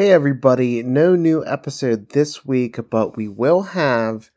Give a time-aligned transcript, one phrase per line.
[0.00, 4.30] Hey everybody, no new episode this week, but we will have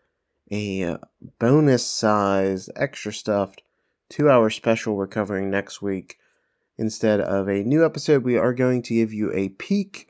[0.51, 0.97] a uh,
[1.39, 3.62] bonus size, extra stuffed,
[4.10, 6.18] two hour special we're covering next week.
[6.78, 10.10] Instead of a new episode, we are going to give you a peek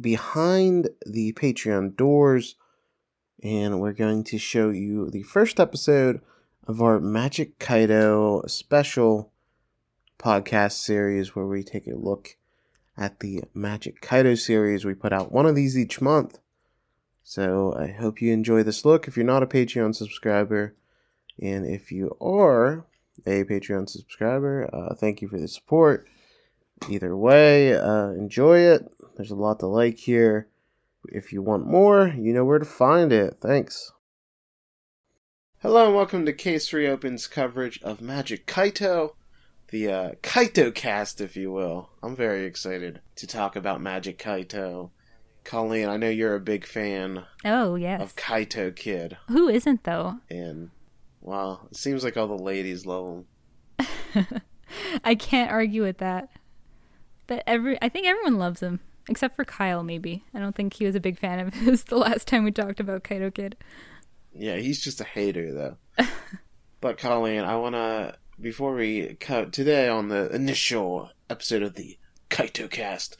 [0.00, 2.54] behind the Patreon doors,
[3.42, 6.22] and we're going to show you the first episode
[6.66, 9.30] of our Magic Kaito special
[10.18, 12.38] podcast series where we take a look
[12.96, 14.84] at the Magic Kaito series.
[14.84, 16.38] We put out one of these each month.
[17.22, 20.74] So I hope you enjoy this look if you're not a Patreon subscriber.
[21.40, 22.84] And if you are
[23.26, 26.06] a Patreon subscriber, uh, thank you for the support.
[26.88, 28.90] Either way, uh, enjoy it.
[29.16, 30.48] There's a lot to like here.
[31.08, 33.38] If you want more, you know where to find it.
[33.40, 33.92] Thanks.
[35.60, 39.14] Hello and welcome to Case Reopen's coverage of Magic Kaito
[39.68, 41.90] the uh, Kaito cast, if you will.
[42.02, 44.90] I'm very excited to talk about Magic Kaito.
[45.44, 47.24] Colleen, I know you're a big fan.
[47.44, 48.00] Oh yes.
[48.00, 49.16] Of Kaito Kid.
[49.28, 50.18] Who isn't though?
[50.28, 50.70] And
[51.20, 53.24] well, it seems like all the ladies love
[54.14, 54.26] him.
[55.04, 56.30] I can't argue with that.
[57.26, 60.24] But every I think everyone loves him except for Kyle maybe.
[60.34, 62.80] I don't think he was a big fan of his the last time we talked
[62.80, 63.56] about Kaito Kid.
[64.34, 66.06] Yeah, he's just a hater though.
[66.80, 71.98] but Colleen, I want to before we cut today on the initial episode of the
[72.30, 73.16] Kaito cast,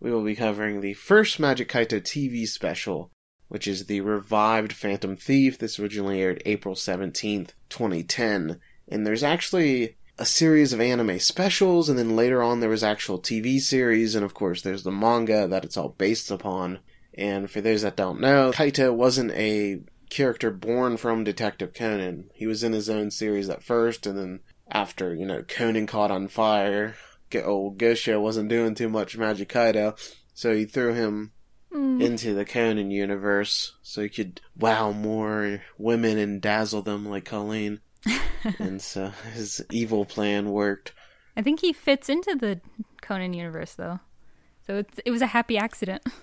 [0.00, 3.10] we will be covering the first Magic Kaito TV special,
[3.48, 5.58] which is the revived Phantom Thief.
[5.58, 8.60] This originally aired April 17th, 2010.
[8.88, 13.20] And there's actually a series of anime specials, and then later on there was actual
[13.20, 16.80] TV series, and of course there's the manga that it's all based upon.
[17.14, 19.80] And for those that don't know, Kaito wasn't a
[20.10, 22.30] character born from Detective Conan.
[22.34, 26.10] He was in his own series at first, and then after, you know, Conan caught
[26.10, 26.96] on fire,
[27.34, 29.98] old Gosho wasn't doing too much Magic Kaito,
[30.34, 31.32] so he threw him
[31.72, 32.02] mm.
[32.02, 37.80] into the Conan universe so he could wow more women and dazzle them like Colleen.
[38.58, 40.92] and so his evil plan worked.
[41.36, 42.60] I think he fits into the
[43.02, 44.00] Conan universe though.
[44.66, 46.02] So it's, it was a happy accident.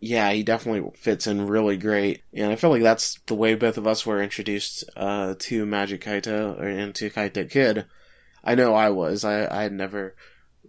[0.00, 2.22] yeah, he definitely fits in really great.
[2.32, 6.02] And I feel like that's the way both of us were introduced uh, to Magic
[6.02, 7.84] Kaito or into Kaito Kid.
[8.42, 9.24] I know I was.
[9.24, 10.14] I, I had never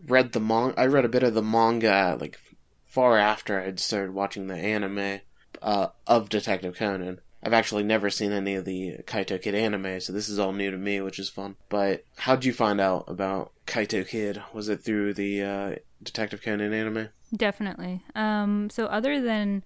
[0.05, 0.77] read the manga.
[0.77, 2.37] I read a bit of the manga like
[2.85, 5.21] far after I'd started watching the anime
[5.61, 7.21] uh, of Detective Conan.
[7.43, 10.69] I've actually never seen any of the Kaito Kid anime, so this is all new
[10.69, 11.55] to me, which is fun.
[11.69, 14.43] But how'd you find out about Kaito Kid?
[14.53, 17.09] Was it through the uh, Detective Conan anime?
[17.35, 18.03] Definitely.
[18.15, 19.63] Um, so other than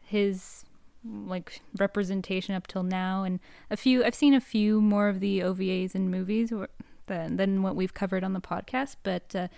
[0.00, 0.64] his
[1.04, 3.40] like representation up till now, and
[3.70, 6.52] a few, I've seen a few more of the OVAs and movies
[7.06, 8.96] than than what we've covered on the podcast.
[9.02, 9.48] But uh,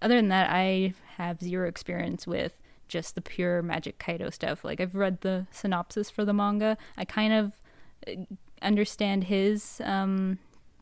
[0.00, 2.52] other than that, I have zero experience with
[2.88, 4.64] just the pure Magic Kaito stuff.
[4.64, 6.76] Like I've read the synopsis for the manga.
[6.96, 7.52] I kind of
[8.06, 8.24] uh,
[8.62, 10.38] understand his um,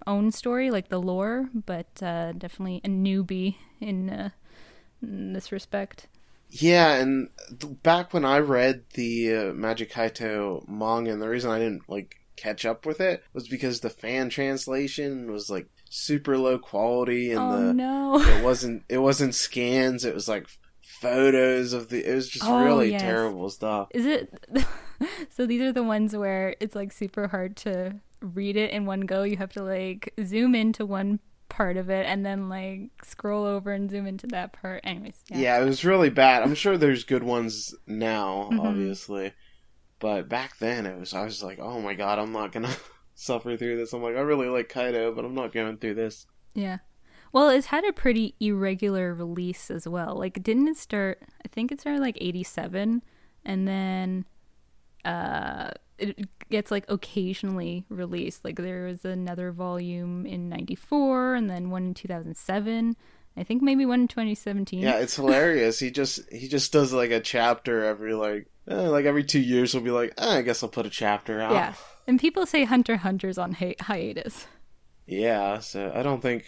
[0.07, 4.31] own story, like the lore, but uh, definitely a newbie in, uh,
[5.09, 6.09] in this respect.
[6.49, 11.51] Yeah, and th- back when I read the uh, Magic Kaito manga, and the reason
[11.51, 16.39] I didn't like catch up with it was because the fan translation was like super
[16.39, 18.21] low quality, and oh, the no.
[18.21, 20.05] it wasn't it wasn't scans.
[20.05, 20.47] It was like
[20.81, 22.09] photos of the.
[22.09, 23.03] It was just oh, really yes.
[23.03, 23.89] terrible stuff.
[23.93, 24.33] Is it?
[25.31, 29.03] so these are the ones where it's like super hard to read it in one
[29.03, 29.23] go.
[29.23, 31.21] You have to like zoom into one
[31.55, 34.81] part of it and then like scroll over and zoom into that part.
[34.83, 36.43] Anyways, yeah, yeah it was really bad.
[36.43, 38.61] I'm sure there's good ones now, mm-hmm.
[38.61, 39.33] obviously,
[40.01, 41.15] but back then it was.
[41.15, 42.75] I was like, oh my god, I'm not gonna
[43.15, 43.93] suffer through this.
[43.93, 46.27] I'm like, I really like Kaito, but I'm not going through this.
[46.55, 46.79] Yeah.
[47.33, 50.17] Well, it's had a pretty irregular release as well.
[50.17, 51.23] Like, didn't it start?
[51.45, 53.03] I think it started like '87,
[53.45, 54.25] and then
[55.05, 55.71] uh,
[56.11, 58.45] it gets like occasionally released.
[58.45, 62.97] Like there was another volume in '94, and then one in 2007.
[63.37, 64.81] I think maybe one in 2017.
[64.81, 65.79] Yeah, it's hilarious.
[65.81, 69.73] he just he just does like a chapter every like eh, like every two years.
[69.73, 71.53] He'll be like, eh, I guess I'll put a chapter out.
[71.53, 71.75] Yeah,
[72.07, 74.47] and people say Hunter Hunter's on hi- hiatus.
[75.07, 76.45] Yeah, so I don't think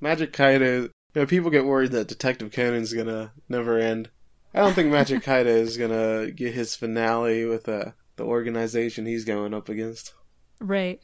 [0.00, 0.82] Magic Kaito.
[1.14, 4.10] You know, people get worried that Detective Conan's gonna never end.
[4.52, 9.24] I don't think Magic Kaito is gonna get his finale with a the organization he's
[9.24, 10.14] going up against.
[10.60, 11.00] Right.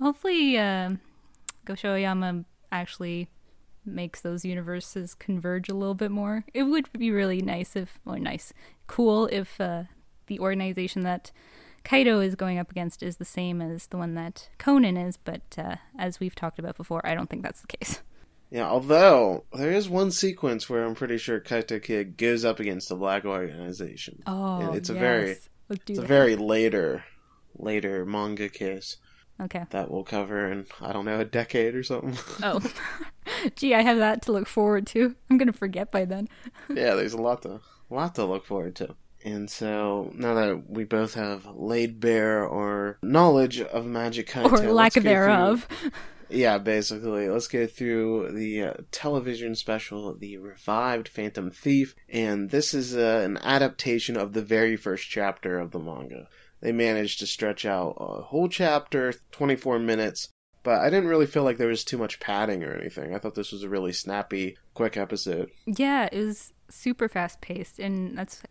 [0.00, 0.92] Hopefully, uh,
[1.66, 3.28] Gosho actually
[3.86, 6.44] makes those universes converge a little bit more.
[6.54, 8.52] It would be really nice if, or nice,
[8.86, 9.84] cool if uh,
[10.26, 11.30] the organization that
[11.84, 15.42] Kaito is going up against is the same as the one that Conan is, but
[15.58, 18.02] uh, as we've talked about before, I don't think that's the case.
[18.50, 22.88] Yeah, although there is one sequence where I'm pretty sure Kaito Kid goes up against
[22.88, 24.22] the Black Organization.
[24.28, 25.00] Oh, it's a yes.
[25.00, 25.36] very
[25.68, 27.04] Let's do it's a very later
[27.56, 28.96] later manga case
[29.40, 29.64] okay.
[29.70, 32.16] that we'll cover in I don't know a decade or something.
[32.42, 32.60] Oh,
[33.56, 35.14] gee, I have that to look forward to.
[35.30, 36.28] I'm gonna forget by then.
[36.68, 38.94] yeah, there's a lot to a lot to look forward to.
[39.24, 44.72] And so now that we both have laid bare our knowledge of Magic Kaito, or
[44.72, 45.66] lack go through- thereof.
[46.28, 47.28] Yeah, basically.
[47.28, 53.22] Let's go through the uh, television special, The Revived Phantom Thief, and this is uh,
[53.24, 56.28] an adaptation of the very first chapter of the manga.
[56.60, 60.30] They managed to stretch out a whole chapter, 24 minutes,
[60.62, 63.14] but I didn't really feel like there was too much padding or anything.
[63.14, 65.50] I thought this was a really snappy, quick episode.
[65.66, 68.42] Yeah, it was super fast paced, and that's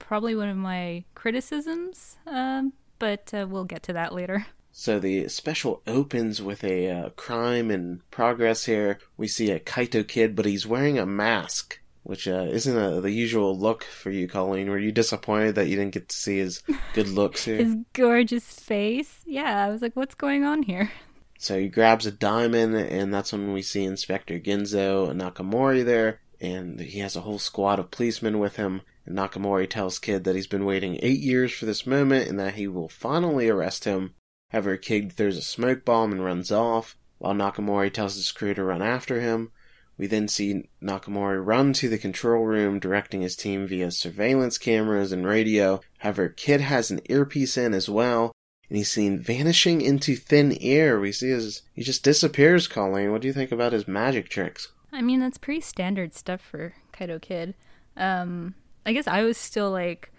[0.00, 2.18] probably one of my criticisms.
[2.26, 4.46] Um, but uh, we'll get to that later.
[4.80, 8.98] So the special opens with a uh, crime in progress here.
[9.18, 13.10] We see a Kaito kid, but he's wearing a mask, which uh, isn't a, the
[13.10, 14.70] usual look for you, Colleen.
[14.70, 16.62] Were you disappointed that you didn't get to see his
[16.94, 17.58] good looks here?
[17.58, 19.20] His gorgeous face.
[19.26, 20.90] Yeah, I was like, what's going on here?
[21.36, 26.80] So he grabs a diamond, and that's when we see Inspector Ginzo Nakamori there, and
[26.80, 28.80] he has a whole squad of policemen with him.
[29.04, 32.54] And Nakamori tells Kid that he's been waiting eight years for this moment and that
[32.54, 34.14] he will finally arrest him.
[34.50, 38.64] However, Kid throws a smoke bomb and runs off, while Nakamori tells his crew to
[38.64, 39.52] run after him.
[39.96, 45.12] We then see Nakamori run to the control room, directing his team via surveillance cameras
[45.12, 45.80] and radio.
[45.98, 48.32] However, Kid has an earpiece in as well,
[48.70, 50.98] and he's seen vanishing into thin air.
[50.98, 52.66] We see his he just disappears.
[52.66, 54.72] Colleen, what do you think about his magic tricks?
[54.90, 57.54] I mean, that's pretty standard stuff for Kaito Kid.
[57.96, 58.54] Um,
[58.86, 60.10] I guess I was still like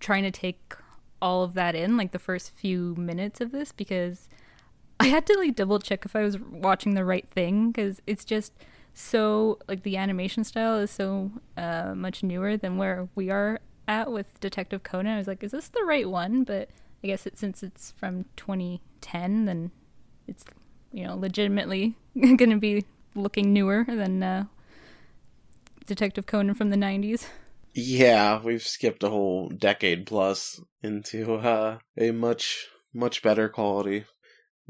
[0.00, 0.74] trying to take
[1.20, 4.28] all of that in, like the first few minutes of this, because
[4.98, 8.24] I had to like double check if I was watching the right thing, because it's
[8.24, 8.52] just
[8.92, 14.12] so like the animation style is so uh, much newer than where we are at
[14.12, 15.14] with Detective Conan.
[15.14, 16.44] I was like, is this the right one?
[16.44, 16.70] But
[17.02, 19.70] I guess it, since it's from 2010, then
[20.26, 20.44] it's
[20.92, 22.84] you know legitimately going to be
[23.14, 24.44] looking newer than uh,
[25.86, 27.26] Detective Conan from the 90s.
[27.72, 34.04] Yeah, we've skipped a whole decade plus into uh, a much much better quality.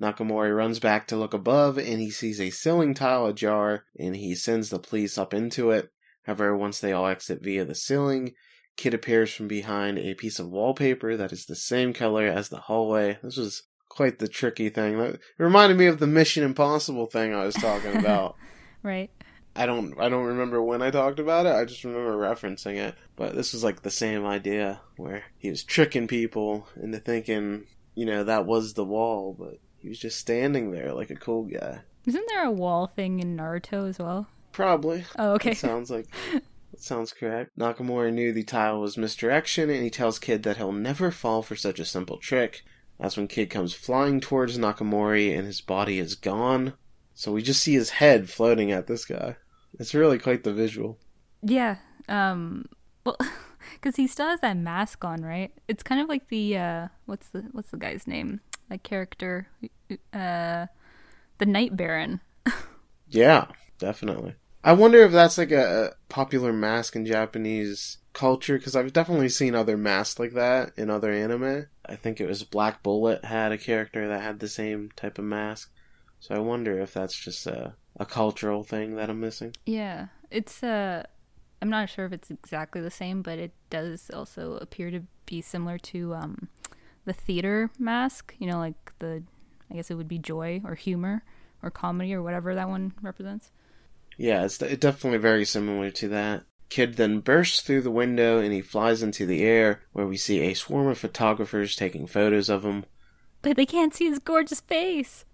[0.00, 4.34] Nakamori runs back to look above and he sees a ceiling tile ajar and he
[4.34, 5.90] sends the police up into it.
[6.24, 8.34] However, once they all exit via the ceiling,
[8.76, 12.60] Kid appears from behind a piece of wallpaper that is the same color as the
[12.60, 13.18] hallway.
[13.22, 14.98] This was quite the tricky thing.
[14.98, 18.36] It reminded me of the Mission Impossible thing I was talking about.
[18.82, 19.10] Right.
[19.54, 21.54] I don't I don't remember when I talked about it.
[21.54, 22.94] I just remember referencing it.
[23.16, 28.06] But this was like the same idea where he was tricking people into thinking, you
[28.06, 31.80] know, that was the wall, but he was just standing there like a cool guy.
[32.06, 34.26] Isn't there a wall thing in Naruto as well?
[34.52, 35.04] Probably.
[35.18, 35.50] Oh, okay.
[35.50, 37.58] That sounds like that sounds correct.
[37.58, 41.56] Nakamori knew the tile was misdirection and he tells Kid that he'll never fall for
[41.56, 42.62] such a simple trick.
[42.98, 46.74] That's when Kid comes flying towards Nakamori and his body is gone.
[47.14, 49.36] So we just see his head floating at this guy.
[49.78, 50.98] It's really quite the visual.
[51.42, 51.76] Yeah.
[52.08, 52.66] Um.
[53.04, 53.16] Well,
[53.74, 55.52] because he still has that mask on, right?
[55.68, 58.40] It's kind of like the uh, what's the what's the guy's name?
[58.68, 59.48] That character,
[60.12, 60.66] uh,
[61.38, 62.20] the Night Baron.
[63.12, 63.46] Yeah,
[63.78, 64.36] definitely.
[64.62, 69.28] I wonder if that's like a, a popular mask in Japanese culture because I've definitely
[69.28, 71.66] seen other masks like that in other anime.
[71.84, 75.24] I think it was Black Bullet had a character that had the same type of
[75.24, 75.72] mask.
[76.20, 79.54] So I wonder if that's just a, a cultural thing that I'm missing.
[79.66, 81.04] Yeah, it's uh,
[81.62, 85.40] I'm not sure if it's exactly the same, but it does also appear to be
[85.40, 86.48] similar to um,
[87.04, 88.34] the theater mask.
[88.38, 89.22] You know, like the,
[89.70, 91.22] I guess it would be joy or humor
[91.62, 93.50] or comedy or whatever that one represents.
[94.16, 96.44] Yeah, it's it definitely very similar to that.
[96.68, 100.40] Kid then bursts through the window and he flies into the air, where we see
[100.40, 102.84] a swarm of photographers taking photos of him.
[103.42, 105.24] But they can't see his gorgeous face.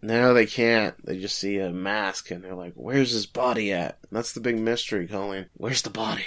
[0.00, 0.94] No, they can't.
[1.04, 4.40] They just see a mask and they're like, "Where's his body at?" And that's the
[4.40, 5.46] big mystery, Colleen.
[5.54, 6.26] Where's the body?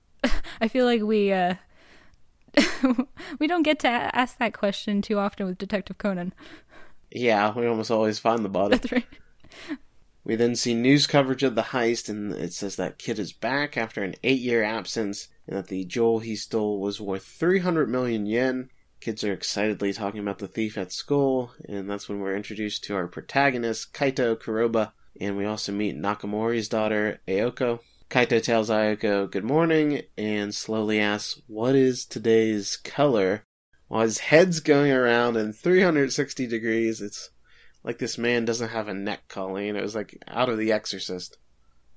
[0.60, 1.56] I feel like we uh
[3.38, 6.32] we don't get to ask that question too often with Detective Conan.
[7.10, 8.76] Yeah, we almost always find the body.
[8.76, 9.06] That's right.
[10.24, 13.76] We then see news coverage of the heist, and it says that Kid is back
[13.76, 18.26] after an eight year absence, and that the jewel he stole was worth 300 million
[18.26, 18.70] yen.
[19.02, 22.94] Kids are excitedly talking about the thief at school, and that's when we're introduced to
[22.94, 27.80] our protagonist, Kaito Kuroba, and we also meet Nakamori's daughter, Aoko.
[28.08, 33.42] Kaito tells Aoko good morning and slowly asks, What is today's color?
[33.88, 37.30] While his head's going around in 360 degrees, it's
[37.82, 39.74] like this man doesn't have a neck, Colleen.
[39.74, 41.38] It was like out of The Exorcist.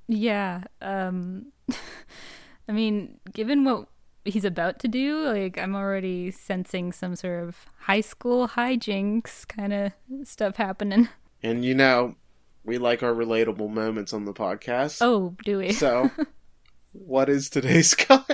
[0.08, 0.64] Yeah.
[0.82, 1.52] Um
[2.68, 3.90] I mean, given what
[4.26, 9.74] he's about to do, like I'm already sensing some sort of high school hijinks kind
[9.74, 9.92] of
[10.24, 11.10] stuff happening.
[11.44, 12.16] And you know,
[12.64, 14.98] we like our relatable moments on the podcast.
[15.02, 15.72] Oh, do we?
[15.72, 16.10] So,
[16.92, 18.26] what is today's comment?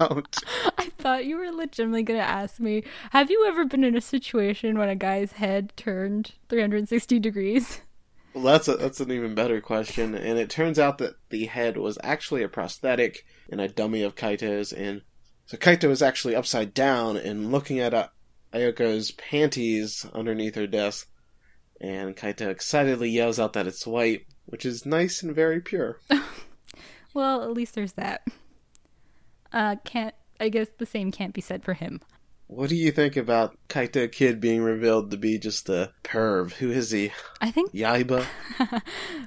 [0.00, 0.22] Oh.
[0.78, 4.00] I thought you were legitimately going to ask me, have you ever been in a
[4.00, 7.82] situation when a guy's head turned 360 degrees?
[8.34, 11.76] Well, that's a, that's an even better question, and it turns out that the head
[11.76, 15.02] was actually a prosthetic and a dummy of Kaito's, and
[15.48, 18.08] so Kaito is actually upside down and looking at uh,
[18.54, 21.08] Aoko's panties underneath her desk,
[21.80, 25.98] and Kaito excitedly yells out that it's white, which is nice and very pure.
[27.14, 28.22] Well, at least there's that.
[29.52, 32.00] Uh, can't, I guess the same can't be said for him.
[32.46, 36.52] What do you think about Kaito Kid being revealed to be just a perv?
[36.52, 37.10] Who is he?
[37.40, 38.24] I think, Yaiba?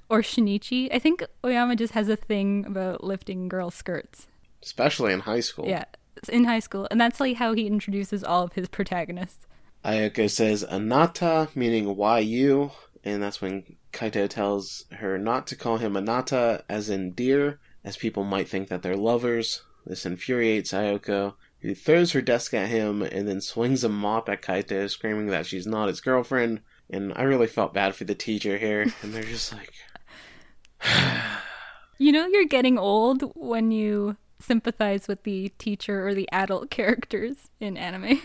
[0.09, 4.27] or Shinichi, I think Aoyama just has a thing about lifting girl skirts.
[4.63, 5.67] Especially in high school.
[5.67, 5.83] Yeah,
[6.29, 6.87] in high school.
[6.91, 9.47] And that's like how he introduces all of his protagonists.
[9.83, 12.71] Aoko says Anata, meaning why you,
[13.03, 17.97] and that's when Kaito tells her not to call him Anata, as in dear, as
[17.97, 19.63] people might think that they're lovers.
[19.85, 24.43] This infuriates Aoko, who throws her desk at him and then swings a mop at
[24.43, 26.61] Kaito, screaming that she's not his girlfriend.
[26.89, 29.73] And I really felt bad for the teacher here, and they're just like,
[32.01, 37.49] You know, you're getting old when you sympathize with the teacher or the adult characters
[37.59, 38.21] in anime.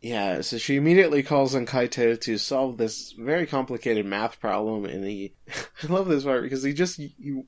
[0.00, 5.04] Yeah, so she immediately calls on Kaito to solve this very complicated math problem, and
[5.04, 5.34] he,
[5.82, 7.42] I love this part because he just, he,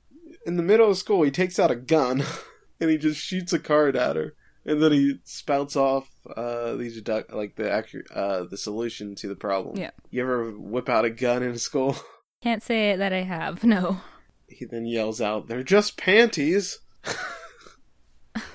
[0.45, 2.23] in the middle of school, he takes out a gun,
[2.79, 6.95] and he just shoots a card at her, and then he spouts off, uh, these
[6.95, 9.75] deduct, like the accurate, uh, the solution to the problem.
[9.77, 9.91] Yeah.
[10.11, 11.97] You ever whip out a gun in school?
[12.43, 14.01] Can't say that I have, no.
[14.47, 16.79] He then yells out, "They're just panties."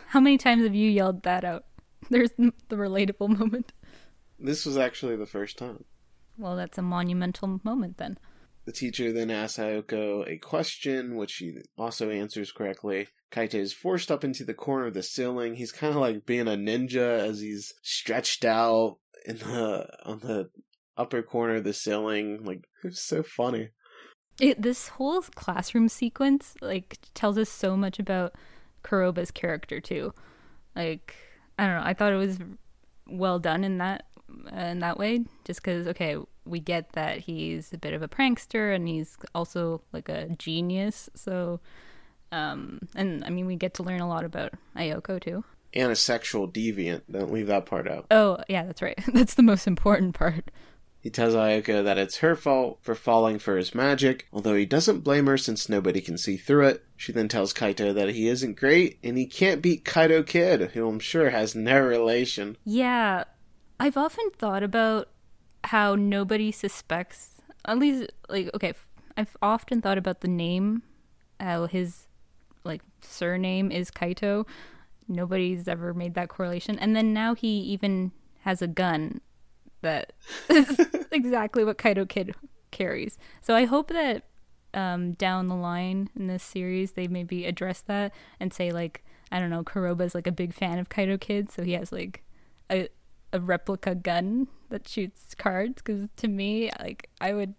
[0.09, 1.65] How many times have you yelled that out?
[2.11, 3.73] There's the relatable moment.
[4.39, 5.85] This was actually the first time.
[6.39, 8.19] Well, that's a monumental moment then.
[8.65, 13.09] The teacher then asks Aoko a question, which she also answers correctly.
[13.33, 15.55] Kaito is forced up into the corner of the ceiling.
[15.55, 20.51] He's kind of like being a ninja as he's stretched out in the on the
[20.97, 22.45] upper corner of the ceiling.
[22.45, 23.71] Like it's so funny.
[24.41, 28.35] It, this whole classroom sequence like tells us so much about
[28.83, 30.13] Kuroba's character too.
[30.75, 31.15] Like
[31.59, 32.39] I don't know, I thought it was
[33.07, 34.07] well done in that
[34.53, 38.75] in that way just cuz okay, we get that he's a bit of a prankster
[38.75, 41.09] and he's also like a genius.
[41.15, 41.61] So
[42.33, 45.45] um and I mean we get to learn a lot about Aoko too.
[45.75, 47.03] And a sexual deviant.
[47.11, 48.07] Don't leave that part out.
[48.11, 48.99] Oh, yeah, that's right.
[49.13, 50.51] That's the most important part.
[51.01, 55.01] He tells Aoko that it's her fault for falling for his magic, although he doesn't
[55.01, 56.85] blame her since nobody can see through it.
[56.97, 60.89] She then tells Kaito that he isn't great and he can't beat Kaito Kid, who
[60.89, 62.57] I'm sure has no relation.
[62.65, 63.25] Yeah,
[63.79, 65.09] I've often thought about
[65.65, 68.75] how nobody suspects, at least, like, okay,
[69.17, 70.83] I've often thought about the name,
[71.39, 72.09] how his,
[72.65, 74.47] like, surname is Kaito.
[75.07, 76.79] Nobody's ever made that correlation.
[76.79, 79.21] And then now he even has a gun
[79.83, 80.13] that
[80.49, 80.81] is
[81.11, 82.35] exactly what Kaito Kid
[82.71, 83.19] carries.
[83.41, 84.25] So I hope that
[84.75, 89.41] um, down the line in this series they maybe address that and say like I
[89.41, 92.23] don't know, Kuroba's like a big fan of Kaito Kid, so he has like
[92.71, 92.89] a
[93.33, 95.83] a replica gun that shoots cards.
[95.83, 97.55] Because to me, like I would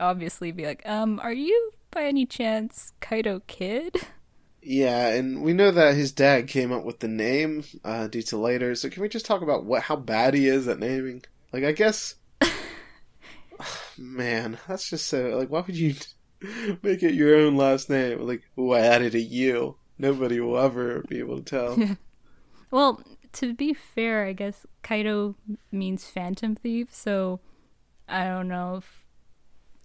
[0.00, 3.96] obviously be like, um, are you by any chance Kaito Kid?
[4.60, 8.36] Yeah, and we know that his dad came up with the name uh, due to
[8.36, 8.74] later.
[8.74, 11.22] So can we just talk about what how bad he is at naming?
[11.52, 12.14] Like, I guess,
[13.98, 15.94] man, that's just so like, why would you
[16.82, 18.26] make it your own last name?
[18.26, 19.76] Like, oh, I added a U.
[19.98, 21.96] Nobody will ever be able to tell.
[22.70, 23.02] Well,
[23.32, 25.34] to be fair, I guess Kaito
[25.72, 27.40] means phantom thief, so
[28.08, 29.04] I don't know if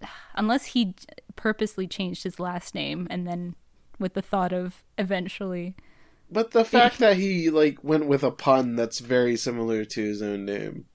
[0.34, 0.94] unless he
[1.36, 3.54] purposely changed his last name and then
[3.98, 5.74] with the thought of eventually
[6.30, 10.20] But the fact that he like went with a pun that's very similar to his
[10.22, 10.86] own name,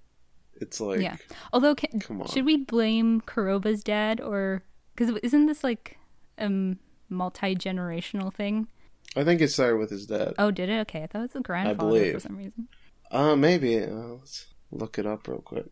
[0.61, 1.17] it's like, yeah.
[1.53, 4.63] Although can, should we blame Kuroba's dad or
[4.95, 5.97] cuz isn't this like
[6.37, 6.75] a
[7.09, 8.67] multi-generational thing?
[9.15, 10.33] I think it started with his dad.
[10.37, 10.79] Oh, did it?
[10.81, 12.67] Okay, I thought it was a grandfather for some reason.
[13.11, 13.83] Uh, maybe.
[13.83, 15.65] Uh, let's look it up real quick.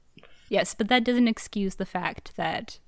[0.50, 2.80] Yes, but that doesn't excuse the fact that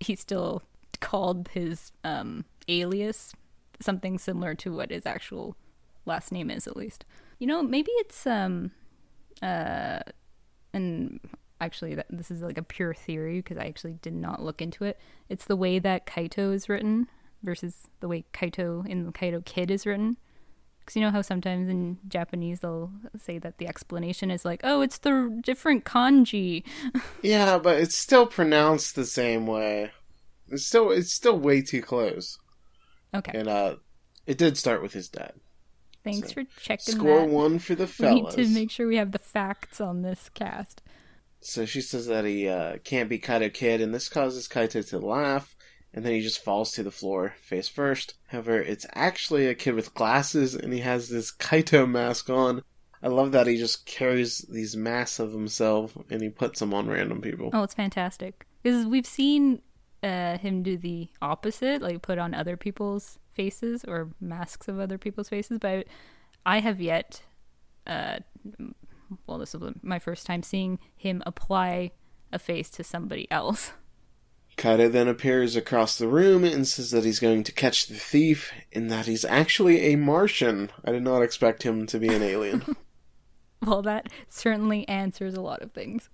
[0.00, 0.62] he still
[1.00, 3.34] called his um, alias
[3.80, 5.56] something similar to what his actual
[6.04, 7.04] last name is, at least.
[7.38, 8.72] You know, maybe it's um,
[9.42, 10.00] uh,
[10.72, 11.20] and
[11.60, 14.84] actually that this is like a pure theory because I actually did not look into
[14.84, 14.98] it.
[15.28, 17.08] It's the way that Kaito is written
[17.42, 20.16] versus the way Kaito in the Kaito Kid is written.
[20.80, 24.80] Because you know how sometimes in Japanese they'll say that the explanation is like, oh,
[24.80, 26.64] it's the different kanji.
[27.22, 29.92] yeah, but it's still pronounced the same way.
[30.48, 32.38] It's still it's still way too close.
[33.14, 33.38] Okay.
[33.38, 33.76] And uh,
[34.26, 35.32] it did start with his dad.
[36.04, 36.94] Thanks so, for checking.
[36.94, 37.28] Score that.
[37.28, 38.34] one for the fellas.
[38.36, 40.82] We need to make sure we have the facts on this cast.
[41.40, 44.98] So she says that he uh, can't be Kaito Kid, and this causes Kaito to
[44.98, 45.54] laugh,
[45.94, 48.14] and then he just falls to the floor face first.
[48.28, 52.62] However, it's actually a kid with glasses, and he has this Kaito mask on.
[53.02, 56.88] I love that he just carries these masks of himself and he puts them on
[56.88, 57.50] random people.
[57.52, 58.44] Oh, it's fantastic.
[58.62, 59.62] Because we've seen
[60.02, 64.98] uh, him do the opposite, like put on other people's faces or masks of other
[64.98, 65.86] people's faces, but
[66.44, 67.22] I have yet
[67.86, 68.18] uh,
[69.26, 71.92] well, this was my first time seeing him apply
[72.32, 73.72] a face to somebody else.
[74.56, 78.52] Kaito then appears across the room and says that he's going to catch the thief
[78.72, 80.70] and that he's actually a Martian.
[80.84, 82.76] I did not expect him to be an alien.
[83.66, 86.08] well, that certainly answers a lot of things.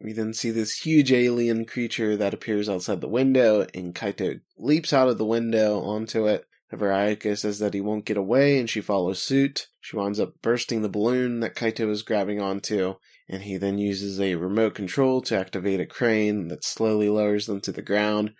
[0.00, 4.92] We then see this huge alien creature that appears outside the window, and Kaito leaps
[4.92, 6.46] out of the window onto it.
[6.70, 9.66] However, says that he won't get away, and she follows suit.
[9.80, 12.94] She winds up bursting the balloon that Kaito is grabbing onto,
[13.28, 17.60] and he then uses a remote control to activate a crane that slowly lowers them
[17.62, 18.34] to the ground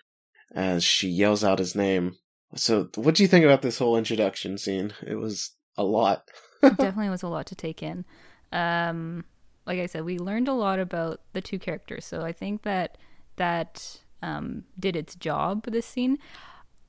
[0.53, 2.15] as she yells out his name.
[2.55, 4.93] So, what do you think about this whole introduction scene?
[5.05, 6.29] It was a lot.
[6.61, 8.05] definitely was a lot to take in.
[8.51, 9.25] Um,
[9.65, 12.97] like I said, we learned a lot about the two characters, so I think that
[13.35, 15.65] that um, did its job.
[15.65, 16.17] This scene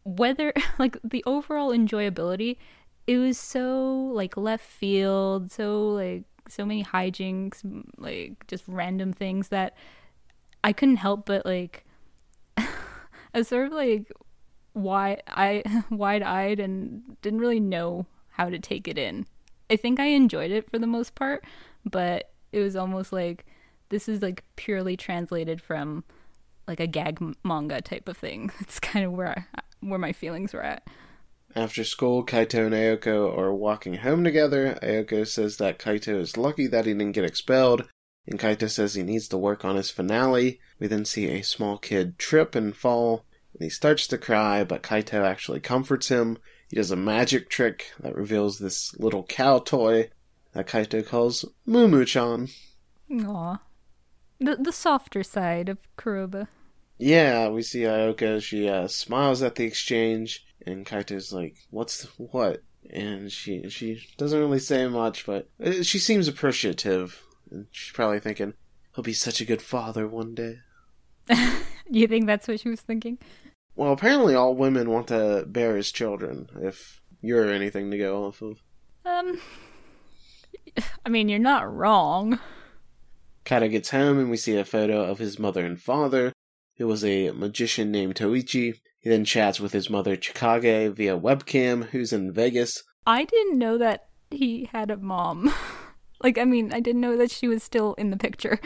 [0.05, 2.57] whether like the overall enjoyability
[3.07, 7.61] it was so like left field so like so many hijinks
[7.99, 9.77] like just random things that
[10.65, 11.85] i couldn't help but like
[12.57, 12.67] i
[13.35, 14.11] was sort of like
[14.73, 18.07] why i wide-eyed and didn't really know
[18.37, 19.27] how to take it in.
[19.69, 21.45] I think i enjoyed it for the most part
[21.85, 23.45] but it was almost like
[23.89, 26.05] this is like purely translated from
[26.67, 28.51] like a gag manga type of thing.
[28.61, 30.87] It's kind of where I, where my feelings were at.
[31.55, 34.79] After school, Kaito and Aoko are walking home together.
[34.83, 37.89] Aoko says that Kaito is lucky that he didn't get expelled,
[38.27, 40.61] and Kaito says he needs to work on his finale.
[40.79, 44.83] We then see a small kid trip and fall, and he starts to cry, but
[44.83, 46.39] Kaito actually comforts him.
[46.71, 50.09] He does a magic trick that reveals this little cow toy
[50.53, 52.49] that Kaito calls Mumu-chan.
[53.11, 53.61] Aw.
[54.41, 56.49] The, the softer side of Kuroba.
[57.03, 58.41] Yeah, we see Aoko.
[58.41, 64.39] She uh, smiles at the exchange, and Kaito's like, "What's what?" And she she doesn't
[64.39, 67.21] really say much, but uh, she seems appreciative.
[67.51, 68.55] And she's probably thinking,
[68.95, 70.59] "He'll be such a good father one day."
[71.91, 73.19] you think that's what she was thinking?
[73.75, 76.51] Well, apparently, all women want to bear his children.
[76.61, 78.63] If you're anything to go off of.
[79.05, 79.41] Um,
[81.05, 82.39] I mean, you're not wrong.
[83.45, 86.33] Kaito gets home, and we see a photo of his mother and father.
[86.83, 88.75] It was a magician named Toichi.
[88.99, 92.83] He then chats with his mother Chikage via webcam, who's in Vegas.
[93.07, 95.55] I didn't know that he had a mom.
[96.25, 98.59] like, I mean, I didn't know that she was still in the picture.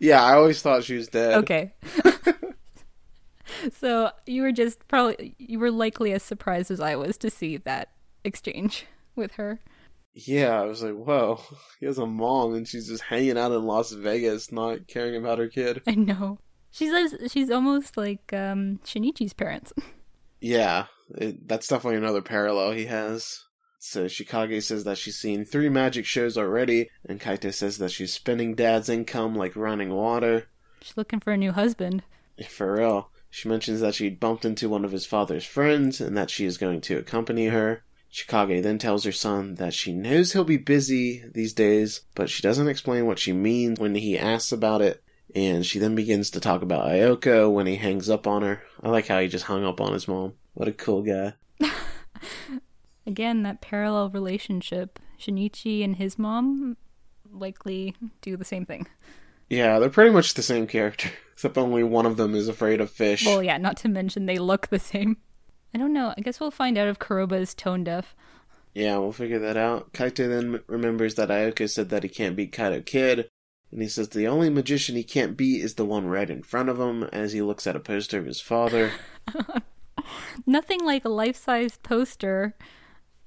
[0.00, 1.34] Yeah, I always thought she was dead.
[1.34, 1.74] Okay.
[3.72, 7.56] so you were just probably, you were likely as surprised as I was to see
[7.58, 7.90] that
[8.24, 9.60] exchange with her.
[10.12, 11.40] Yeah, I was like, whoa,
[11.78, 15.38] he has a mom and she's just hanging out in Las Vegas, not caring about
[15.38, 15.82] her kid.
[15.86, 16.40] I know.
[16.72, 19.72] She's she's almost like um, Shinichi's parents.
[20.44, 20.86] Yeah,
[21.18, 23.44] it, that's definitely another parallel he has.
[23.78, 28.12] So Chikage says that she's seen three magic shows already, and Kaito says that she's
[28.12, 30.48] spending dad's income like running water.
[30.80, 32.02] She's looking for a new husband.
[32.48, 33.10] For real.
[33.30, 36.58] She mentions that she bumped into one of his father's friends and that she is
[36.58, 37.84] going to accompany her.
[38.12, 42.42] Chikage then tells her son that she knows he'll be busy these days, but she
[42.42, 45.02] doesn't explain what she means when he asks about it.
[45.34, 48.62] And she then begins to talk about Aoko when he hangs up on her.
[48.82, 50.34] I like how he just hung up on his mom.
[50.54, 51.34] What a cool guy.
[53.06, 54.98] Again, that parallel relationship.
[55.18, 56.76] Shinichi and his mom
[57.30, 58.86] likely do the same thing.
[59.48, 62.90] Yeah, they're pretty much the same character, except only one of them is afraid of
[62.90, 63.26] fish.
[63.26, 65.18] Well, yeah, not to mention they look the same.
[65.74, 66.12] I don't know.
[66.16, 68.14] I guess we'll find out if Kuroba is tone deaf.
[68.74, 69.92] Yeah, we'll figure that out.
[69.92, 73.28] Kaito then remembers that Aoko said that he can't beat Kaito Kid,
[73.72, 76.68] and he says the only magician he can't beat is the one right in front
[76.68, 78.92] of him as he looks at a poster of his father.
[80.46, 82.54] Nothing like a life size poster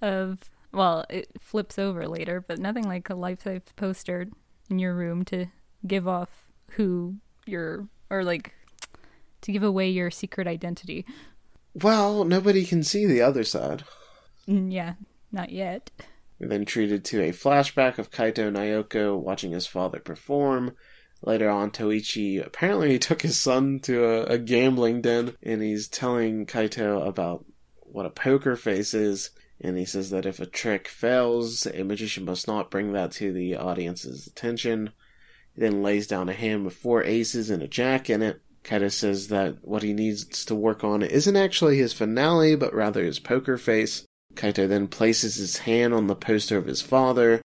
[0.01, 4.27] of, well, it flips over later, but nothing like a life size poster
[4.69, 5.47] in your room to
[5.87, 8.53] give off who you're, or like
[9.41, 11.05] to give away your secret identity.
[11.73, 13.83] Well, nobody can see the other side.
[14.45, 14.93] Yeah,
[15.31, 15.89] not yet.
[16.39, 20.75] We're then treated to a flashback of Kaito Naoko watching his father perform.
[21.21, 26.45] Later on, Toichi apparently took his son to a, a gambling den and he's telling
[26.45, 27.45] Kaito about
[27.79, 29.29] what a poker face is.
[29.61, 33.31] And he says that if a trick fails, a magician must not bring that to
[33.31, 34.91] the audience's attention.
[35.53, 38.41] He then lays down a hand with four aces and a jack in it.
[38.65, 43.03] Kaito says that what he needs to work on isn't actually his finale, but rather
[43.03, 44.04] his poker face.
[44.35, 47.41] Kaito then places his hand on the poster of his father,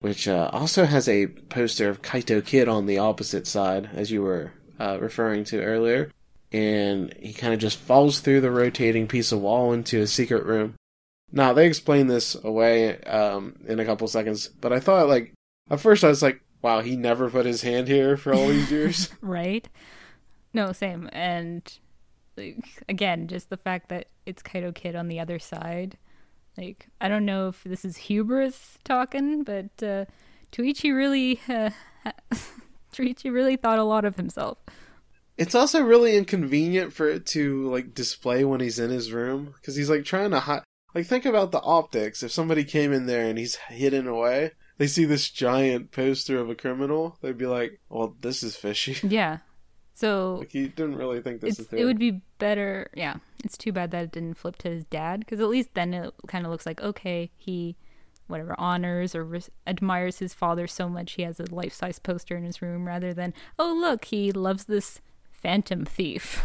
[0.00, 4.22] which uh, also has a poster of Kaito Kid on the opposite side, as you
[4.22, 6.10] were uh, referring to earlier.
[6.52, 10.46] And he kind of just falls through the rotating piece of wall into a secret
[10.46, 10.74] room.
[11.30, 15.34] Now, they explain this away um, in a couple seconds, but I thought, like,
[15.70, 18.70] at first I was like, wow, he never put his hand here for all these
[18.70, 19.10] years.
[19.20, 19.68] right?
[20.52, 21.08] No, same.
[21.12, 21.70] And
[22.36, 25.98] like again, just the fact that it's Kaito Kid on the other side.
[26.58, 30.06] Like I don't know if this is hubris talking, but uh,
[30.50, 31.70] Toichi really, uh,
[32.92, 34.58] Toichi really thought a lot of himself.
[35.36, 39.76] It's also really inconvenient for it to like display when he's in his room because
[39.76, 40.64] he's like trying to hide.
[40.96, 42.24] Like think about the optics.
[42.24, 46.50] If somebody came in there and he's hidden away, they see this giant poster of
[46.50, 49.38] a criminal, they'd be like, "Well, this is fishy." Yeah.
[49.98, 52.88] So like he didn't really think this is it would be better.
[52.94, 55.92] Yeah, it's too bad that it didn't flip to his dad because at least then
[55.92, 57.74] it kind of looks like okay, he
[58.28, 62.36] whatever honors or res- admires his father so much he has a life size poster
[62.36, 65.00] in his room rather than oh look he loves this
[65.32, 66.44] phantom thief.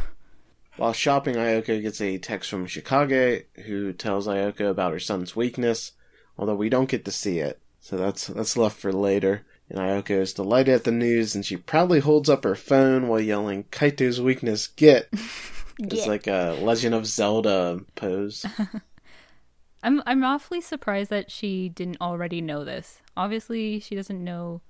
[0.76, 5.92] While shopping, Aoko gets a text from Chikage, who tells Aoko about her son's weakness,
[6.40, 9.46] although we don't get to see it, so that's that's left for later.
[9.70, 13.22] And Aoko is delighted at the news, and she proudly holds up her phone while
[13.22, 15.12] yelling, "Kaito's weakness, get!"
[15.80, 18.46] It's like a Legend of Zelda pose.
[19.84, 23.02] I'm I'm awfully surprised that she didn't already know this.
[23.18, 24.62] Obviously, she doesn't know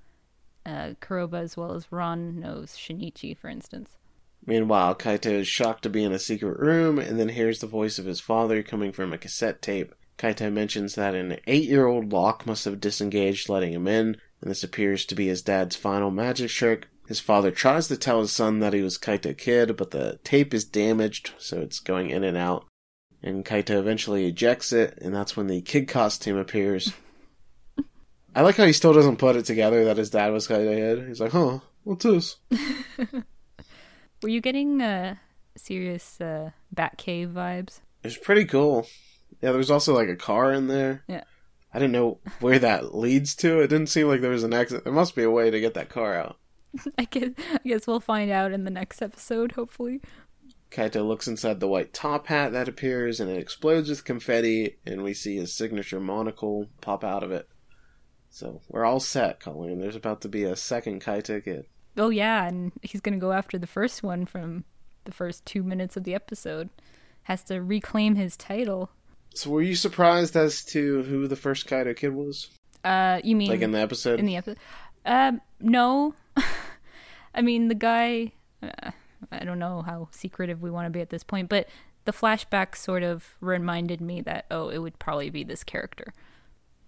[0.65, 3.97] uh, Kuroba as well as Ran knows Shinichi, for instance.
[4.45, 7.99] Meanwhile, Kaito is shocked to be in a secret room and then hears the voice
[7.99, 9.93] of his father coming from a cassette tape.
[10.17, 14.51] Kaito mentions that an eight year old lock must have disengaged, letting him in, and
[14.51, 16.89] this appears to be his dad's final magic trick.
[17.08, 20.53] His father tries to tell his son that he was Kaito Kid, but the tape
[20.53, 22.65] is damaged, so it's going in and out.
[23.21, 26.91] And Kaito eventually ejects it, and that's when the kid costume appears.
[28.36, 31.08] I like how he still doesn't put it together that his dad was Kaito Kid.
[31.08, 32.36] He's like, huh, what's this?
[34.21, 35.15] Were you getting uh,
[35.56, 37.79] serious uh, Batcave vibes?
[38.03, 38.88] It was pretty cool.
[39.41, 41.06] Yeah, there was also like a car in there.
[41.08, 41.23] Yeah.
[41.73, 43.59] I didn't know where that leads to.
[43.62, 44.83] It didn't seem like there was an exit.
[44.83, 46.38] There must be a way to get that car out.
[46.97, 50.01] I guess I guess we'll find out in the next episode, hopefully.
[50.71, 55.03] Kaito looks inside the white top hat that appears and it explodes with confetti, and
[55.03, 57.47] we see his signature monocle pop out of it.
[58.29, 59.79] So we're all set, Colleen.
[59.79, 61.65] There's about to be a second Kaito kid.
[61.95, 64.65] Oh yeah, and he's gonna go after the first one from
[65.05, 66.69] the first two minutes of the episode.
[67.23, 68.89] Has to reclaim his title.
[69.34, 72.50] So were you surprised as to who the first Kaito kid was?
[72.84, 74.19] Uh, you mean Like in the episode?
[74.19, 74.58] in the episode?
[75.06, 76.15] Um, no.
[77.36, 78.34] I mean, the guy.
[78.62, 78.91] Uh,
[79.32, 81.67] I don't know how secretive we want to be at this point, but
[82.06, 86.13] the flashback sort of reminded me that oh, it would probably be this character.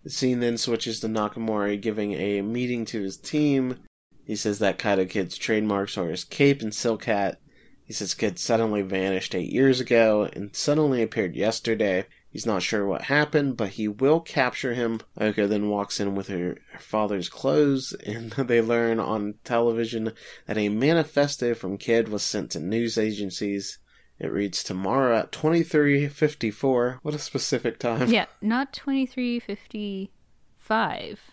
[0.04, 3.80] The scene then switches to Nakamori giving a meeting to his team.
[4.26, 7.40] He says that Kaito Kid's trademarks are his cape and silk hat.
[7.86, 12.06] He says Kid suddenly vanished eight years ago and suddenly appeared yesterday.
[12.36, 15.00] He's not sure what happened, but he will capture him.
[15.18, 20.12] Aoko then walks in with her, her father's clothes, and they learn on television
[20.46, 23.78] that a manifesto from Kid was sent to news agencies.
[24.20, 27.00] It reads tomorrow at 23:54.
[27.04, 28.10] What a specific time.
[28.10, 30.12] yeah, not twenty three fifty
[30.58, 31.32] five,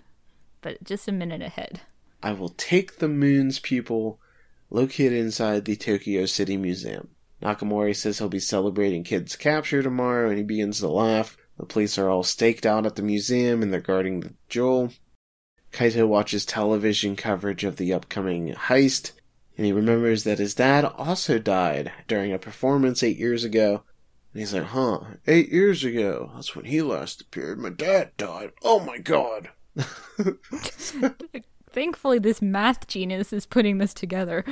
[0.60, 1.80] but just a minute ahead.
[2.22, 4.20] I will take the moon's pupil
[4.70, 7.08] located inside the Tokyo City Museum.
[7.42, 11.36] Nakamori says he'll be celebrating Kid's capture tomorrow and he begins to laugh.
[11.58, 14.92] The police are all staked out at the museum and they're guarding the jewel.
[15.72, 19.12] Kaito watches television coverage of the upcoming heist
[19.56, 23.82] and he remembers that his dad also died during a performance eight years ago.
[24.32, 26.32] And he's like, huh, eight years ago.
[26.34, 27.58] That's when he last appeared.
[27.58, 28.52] My dad died.
[28.62, 29.50] Oh my god.
[31.70, 34.44] Thankfully, this math genius is putting this together.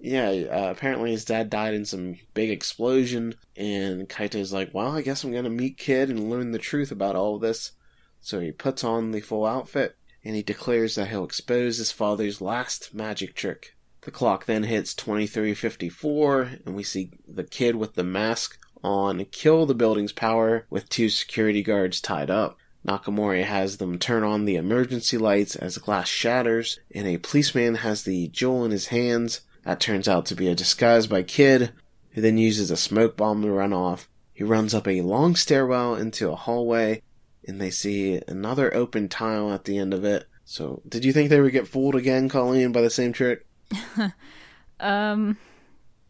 [0.00, 5.02] Yeah, uh, apparently his dad died in some big explosion, and Kaito's like, well, I
[5.02, 7.72] guess I'm gonna meet Kid and learn the truth about all of this.
[8.20, 12.40] So he puts on the full outfit, and he declares that he'll expose his father's
[12.40, 13.76] last magic trick.
[14.02, 19.66] The clock then hits 2354, and we see the kid with the mask on kill
[19.66, 22.56] the building's power with two security guards tied up.
[22.86, 28.04] Nakamori has them turn on the emergency lights as glass shatters, and a policeman has
[28.04, 29.40] the jewel in his hands.
[29.68, 31.72] That turns out to be a disguise by Kid,
[32.12, 34.08] who then uses a smoke bomb to run off.
[34.32, 37.02] He runs up a long stairwell into a hallway,
[37.46, 40.24] and they see another open tile at the end of it.
[40.46, 43.46] So, did you think they would get fooled again, Colleen, by the same trick?
[44.80, 45.36] um,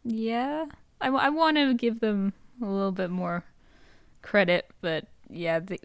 [0.04, 0.66] yeah.
[1.00, 3.42] I, I want to give them a little bit more
[4.22, 5.80] credit, but yeah, the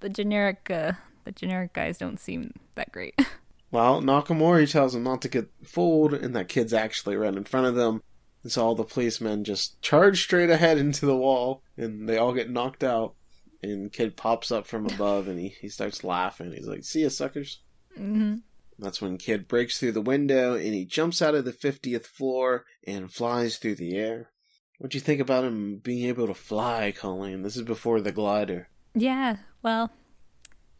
[0.00, 0.92] the generic uh,
[1.24, 3.18] the generic guys don't seem that great.
[3.74, 7.66] Well, Nakamori tells him not to get fooled, and that kid's actually right in front
[7.66, 8.04] of them.
[8.44, 12.32] And so all the policemen just charge straight ahead into the wall, and they all
[12.32, 13.16] get knocked out.
[13.64, 16.52] And kid pops up from above, and he, he starts laughing.
[16.52, 17.62] He's like, "See ya, suckers!"
[17.98, 18.36] Mm-hmm.
[18.78, 22.66] That's when Kid breaks through the window, and he jumps out of the fiftieth floor
[22.86, 24.30] and flies through the air.
[24.78, 27.42] What'd you think about him being able to fly, Colleen?
[27.42, 28.68] This is before the glider.
[28.94, 29.90] Yeah, well,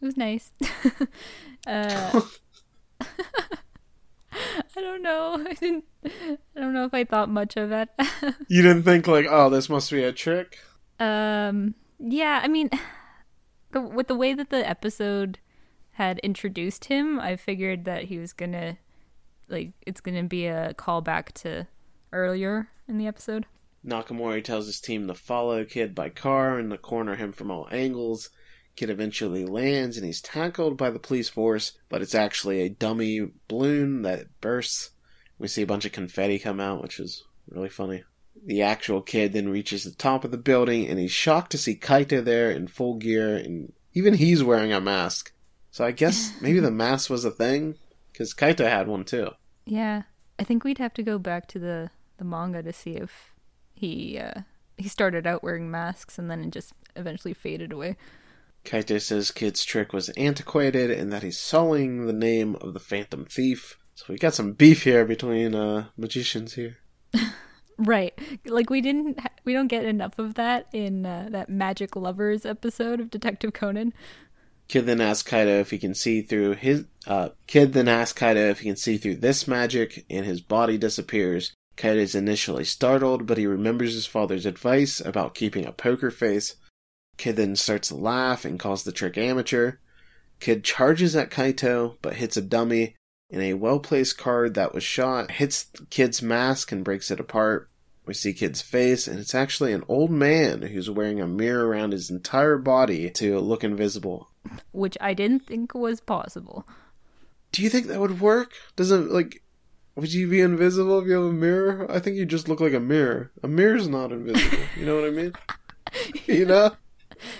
[0.00, 0.52] it was nice.
[1.66, 2.20] uh,
[4.76, 5.44] I don't know.
[5.48, 5.84] I didn't.
[6.04, 7.88] I don't know if I thought much of it.
[8.48, 10.58] you didn't think like, oh, this must be a trick.
[10.98, 11.74] Um.
[11.98, 12.40] Yeah.
[12.42, 12.70] I mean,
[13.72, 15.38] the, with the way that the episode
[15.92, 18.78] had introduced him, I figured that he was gonna,
[19.48, 21.66] like, it's gonna be a callback to
[22.12, 23.46] earlier in the episode.
[23.86, 27.68] Nakamori tells his team to follow Kid by car and to corner him from all
[27.70, 28.30] angles.
[28.76, 33.28] Kid eventually lands and he's tackled by the police force, but it's actually a dummy
[33.48, 34.90] balloon that bursts.
[35.38, 38.04] We see a bunch of confetti come out, which is really funny.
[38.44, 41.76] The actual kid then reaches the top of the building and he's shocked to see
[41.76, 45.32] Kaito there in full gear and even he's wearing a mask.
[45.70, 47.76] So I guess maybe the mask was a thing
[48.12, 49.30] because Kaito had one too.
[49.64, 50.02] Yeah,
[50.38, 53.34] I think we'd have to go back to the the manga to see if
[53.74, 54.42] he uh,
[54.76, 57.96] he started out wearing masks and then it just eventually faded away.
[58.64, 63.24] Kaito says Kid's trick was antiquated and that he's sullying the name of the Phantom
[63.24, 63.76] Thief.
[63.94, 66.78] So we got some beef here between uh, magicians here.
[67.78, 71.94] right, like we didn't, ha- we don't get enough of that in uh, that Magic
[71.94, 73.92] Lovers episode of Detective Conan.
[74.66, 76.86] Kid then asks Kaito if he can see through his.
[77.06, 80.78] Uh, Kid then asks Kaito if he can see through this magic, and his body
[80.78, 81.52] disappears.
[81.76, 86.56] Kaito is initially startled, but he remembers his father's advice about keeping a poker face.
[87.16, 89.74] Kid then starts to laugh and calls the trick amateur.
[90.40, 92.96] Kid charges at Kaito, but hits a dummy,
[93.30, 97.68] and a well placed card that was shot hits Kid's mask and breaks it apart.
[98.06, 101.92] We see Kid's face, and it's actually an old man who's wearing a mirror around
[101.92, 104.28] his entire body to look invisible.
[104.72, 106.66] Which I didn't think was possible.
[107.50, 108.52] Do you think that would work?
[108.76, 109.42] Doesn't, like,
[109.94, 111.90] would you be invisible if you have a mirror?
[111.90, 113.30] I think you just look like a mirror.
[113.42, 114.64] A mirror's not invisible.
[114.76, 115.32] You know what I mean?
[116.26, 116.72] you know?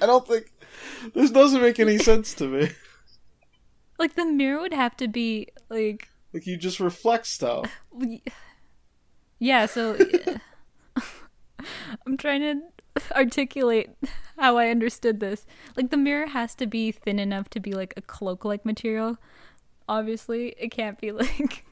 [0.02, 0.52] I don't think
[1.14, 2.70] this doesn't make any sense to me.
[3.98, 7.70] Like the mirror would have to be like like you just reflect stuff.
[9.38, 9.96] Yeah, so
[12.06, 12.60] I'm trying to
[13.12, 13.90] articulate
[14.38, 15.46] how I understood this.
[15.76, 19.18] Like the mirror has to be thin enough to be like a cloak-like material.
[19.88, 21.64] Obviously, it can't be like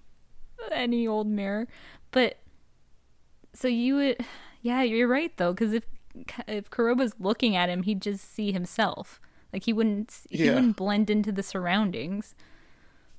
[0.71, 1.67] any old mirror.
[2.11, 2.39] But
[3.53, 4.25] so you would
[4.61, 5.85] yeah, you're right though cuz if
[6.47, 9.21] if Kuroba's looking at him, he'd just see himself.
[9.53, 10.55] Like he wouldn't he Yeah.
[10.55, 12.35] wouldn't blend into the surroundings.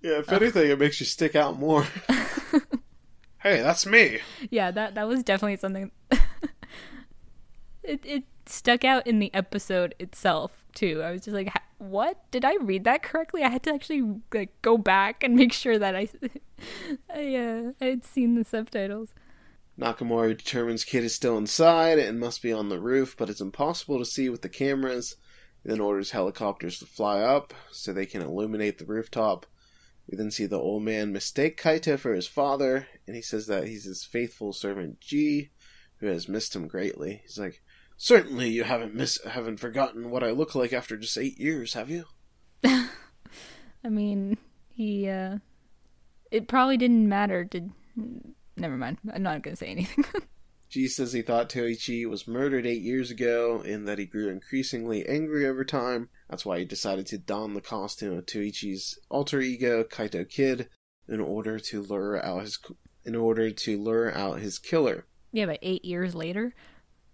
[0.01, 1.83] Yeah, if anything, it makes you stick out more.
[3.39, 4.19] hey, that's me.
[4.49, 5.91] Yeah, that that was definitely something.
[7.83, 11.01] it it stuck out in the episode itself too.
[11.01, 12.29] I was just like, "What?
[12.31, 15.77] Did I read that correctly?" I had to actually like go back and make sure
[15.79, 16.09] that I
[17.13, 19.13] I uh, I had seen the subtitles.
[19.79, 23.97] Nakamori determines Kid is still inside and must be on the roof, but it's impossible
[23.99, 25.15] to see with the cameras.
[25.63, 29.45] He then orders helicopters to fly up so they can illuminate the rooftop.
[30.07, 33.67] We then see the old man mistake Kaito for his father, and he says that
[33.67, 35.49] he's his faithful servant G,
[35.97, 37.21] who has missed him greatly.
[37.23, 37.63] He's like,
[37.95, 41.89] "Certainly, you haven't miss haven't forgotten what I look like after just eight years, have
[41.89, 42.05] you?"
[42.63, 44.37] I mean,
[44.69, 45.37] he uh
[46.29, 47.69] it probably didn't matter to
[48.57, 48.97] never mind.
[49.13, 50.05] I'm not going to say anything.
[50.69, 55.05] G says he thought Toichi was murdered eight years ago and that he grew increasingly
[55.07, 56.09] angry over time.
[56.29, 60.69] That's why he decided to don the costume of Toichi's alter ego, Kaito Kid,
[61.07, 62.59] in order to lure out his
[63.05, 65.05] in order to lure out his killer.
[65.31, 66.55] yeah, but 8 years later.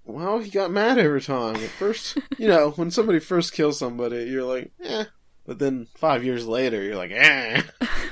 [0.06, 1.56] Well, he got mad every time.
[1.58, 5.06] At first, you know, when somebody first kills somebody, you're like, eh.
[5.46, 7.62] But then five years later, you're like, eh.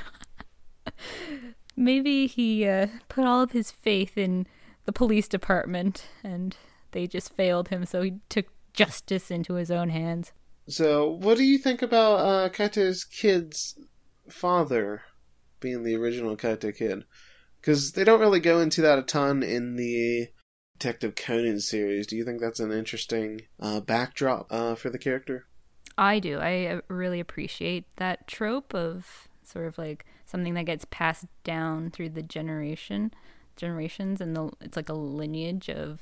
[1.78, 4.46] maybe he uh, put all of his faith in
[4.84, 6.56] the police department and
[6.92, 10.32] they just failed him, so he took justice into his own hands.
[10.68, 13.78] So, what do you think about uh, Kaito's kid's
[14.28, 15.02] father
[15.60, 17.04] being the original Kaito kid?
[17.60, 20.28] Because they don't really go into that a ton in the
[20.78, 22.06] Detective Conan series.
[22.06, 25.46] Do you think that's an interesting uh, backdrop uh, for the character?
[25.96, 26.38] I do.
[26.38, 31.90] I uh, really appreciate that trope of sort of like something that gets passed down
[31.90, 33.12] through the generation
[33.56, 36.00] generations and the it's like a lineage of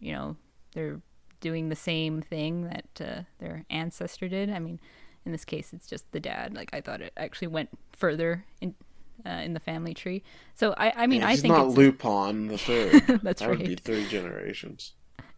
[0.00, 0.36] you know
[0.72, 1.00] they're
[1.40, 4.50] doing the same thing that uh, their ancestor did.
[4.50, 4.80] I mean,
[5.24, 6.54] in this case, it's just the dad.
[6.54, 8.74] Like I thought it actually went further in
[9.24, 10.22] uh, in the family tree.
[10.54, 13.20] So I, I mean, yeah, I think not it's Lupin the third.
[13.22, 13.58] that's that right.
[13.58, 14.92] would be three generations.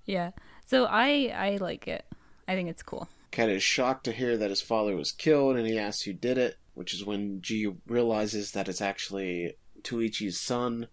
[0.05, 0.33] Yeah.
[0.67, 2.05] So I I like it.
[2.47, 3.09] I think it's cool.
[3.31, 6.39] Kat is shocked to hear that his father was killed, and he asks who did
[6.39, 6.57] it.
[6.79, 10.87] Which is when Jii realizes that it's actually Toichi's son.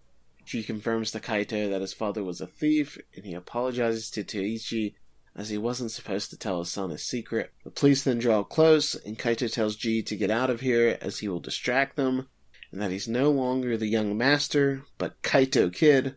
[0.43, 4.95] Jii confirms to Kaito that his father was a thief, and he apologizes to Toichi
[5.35, 7.51] as he wasn't supposed to tell his son his secret.
[7.63, 11.19] The police then draw close, and Kaito tells Jii to get out of here as
[11.19, 12.29] he will distract them,
[12.71, 16.15] and that he's no longer the young master, but Kaito Kid.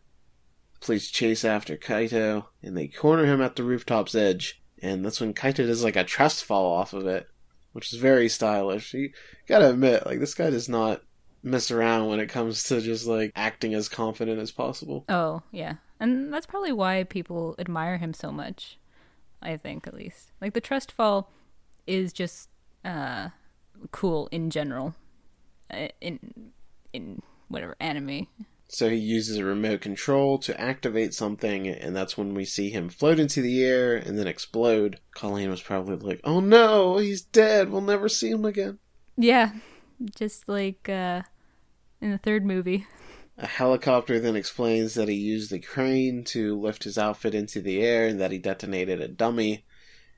[0.80, 5.20] The police chase after Kaito, and they corner him at the rooftop's edge, and that's
[5.20, 7.28] when Kaito does like a trust fall off of it,
[7.78, 8.92] which is very stylish.
[8.92, 9.10] You
[9.46, 11.00] gotta admit, like, this guy does not
[11.44, 15.04] mess around when it comes to just like acting as confident as possible.
[15.08, 18.78] Oh yeah, and that's probably why people admire him so much.
[19.40, 21.30] I think at least like the trust fall
[21.86, 22.48] is just
[22.84, 23.28] uh
[23.92, 24.96] cool in general
[25.72, 26.52] uh, in
[26.92, 28.26] in whatever anime.
[28.70, 32.90] So he uses a remote control to activate something, and that's when we see him
[32.90, 35.00] float into the air and then explode.
[35.14, 37.70] Colleen was probably like, "Oh no, he's dead.
[37.70, 38.78] We'll never see him again."
[39.16, 39.52] Yeah,
[40.14, 41.22] just like uh
[42.00, 42.86] in the third movie.
[43.38, 47.80] A helicopter then explains that he used a crane to lift his outfit into the
[47.80, 49.64] air and that he detonated a dummy.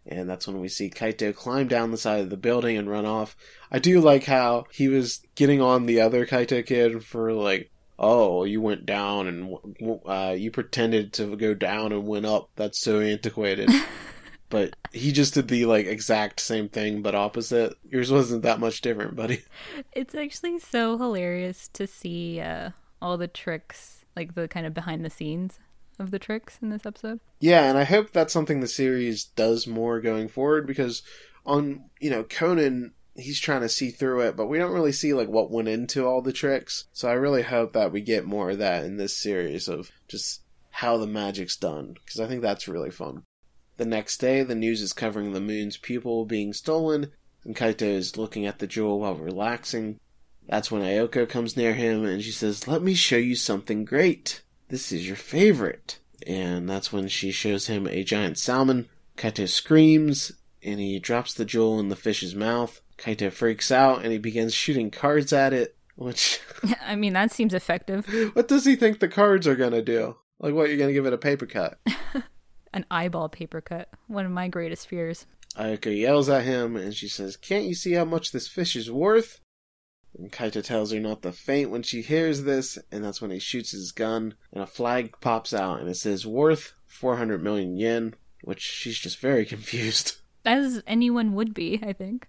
[0.07, 3.05] And that's when we see Kaito climb down the side of the building and run
[3.05, 3.37] off.
[3.71, 8.45] I do like how he was getting on the other Kaito kid for like, oh,
[8.45, 12.49] you went down and uh, you pretended to go down and went up.
[12.57, 13.71] That's so antiquated.
[14.49, 17.75] but he just did the like exact same thing but opposite.
[17.89, 19.45] Yours wasn't that much different, buddy.
[19.93, 22.71] It's actually so hilarious to see uh,
[23.03, 25.59] all the tricks, like the kind of behind the scenes
[25.99, 27.21] of the tricks in this episode.
[27.39, 31.03] Yeah, and I hope that's something the series does more going forward because
[31.45, 35.13] on, you know, Conan he's trying to see through it, but we don't really see
[35.15, 36.85] like what went into all the tricks.
[36.93, 40.43] So I really hope that we get more of that in this series of just
[40.71, 43.25] how the magic's done because I think that's really fun.
[43.77, 47.13] The next day, the news is covering the moon's pupil being stolen,
[47.45, 49.99] and Kaito is looking at the jewel while relaxing.
[50.47, 54.43] That's when Aoko comes near him and she says, Let me show you something great.
[54.69, 55.99] This is your favorite.
[56.27, 58.89] And that's when she shows him a giant salmon.
[59.17, 62.81] Kaito screams and he drops the jewel in the fish's mouth.
[63.01, 66.41] Kaito freaks out and he begins shooting cards at it, which.
[66.87, 68.07] I mean, that seems effective.
[68.35, 70.17] what does he think the cards are gonna do?
[70.39, 71.79] Like, what, you're gonna give it a paper cut?
[72.73, 73.89] An eyeball paper cut.
[74.07, 75.27] One of my greatest fears.
[75.57, 78.91] Aoko yells at him and she says, Can't you see how much this fish is
[78.91, 79.41] worth?
[80.17, 83.39] And Kaito tells her not to faint when she hears this, and that's when he
[83.39, 88.15] shoots his gun, and a flag pops out, and it says worth 400 million yen,
[88.43, 90.17] which she's just very confused.
[90.45, 92.27] As anyone would be, I think.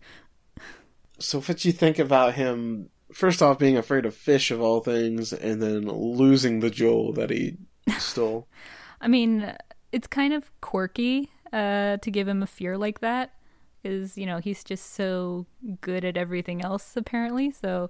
[1.22, 4.82] So, what do you think about him, first off, being afraid of fish of all
[4.82, 7.58] things, and then losing the jewel that he
[7.98, 8.48] stole?
[9.02, 9.56] I mean,
[9.92, 13.34] it's kind of quirky uh, to give him a fear like that
[13.82, 15.46] because you know he's just so
[15.82, 17.90] good at everything else apparently so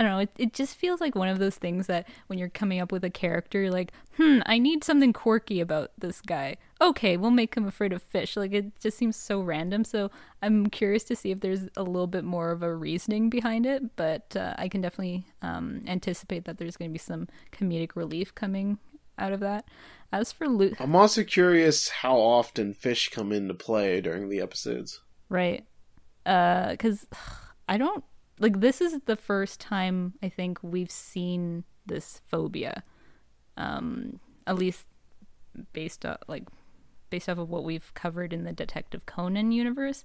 [0.00, 2.48] i don't know it, it just feels like one of those things that when you're
[2.48, 6.56] coming up with a character you're like hmm i need something quirky about this guy
[6.80, 10.10] okay we'll make him afraid of fish like it just seems so random so
[10.42, 13.94] i'm curious to see if there's a little bit more of a reasoning behind it
[13.96, 18.34] but uh, i can definitely um, anticipate that there's going to be some comedic relief
[18.34, 18.78] coming
[19.18, 19.66] out of that
[20.12, 25.00] as for loot I'm also curious how often fish come into play during the episodes.
[25.28, 25.66] Right.
[26.26, 27.06] Uh cuz
[27.68, 28.02] I don't
[28.40, 32.82] like this is the first time I think we've seen this phobia.
[33.56, 34.86] Um at least
[35.72, 36.48] based off like
[37.10, 40.04] based off of what we've covered in the Detective Conan universe.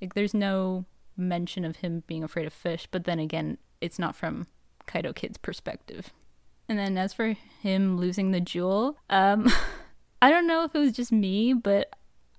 [0.00, 4.16] Like there's no mention of him being afraid of fish, but then again, it's not
[4.16, 4.46] from
[4.86, 6.12] Kaito Kid's perspective.
[6.68, 9.50] And then as for him losing the jewel, um
[10.22, 11.90] I don't know if it was just me, but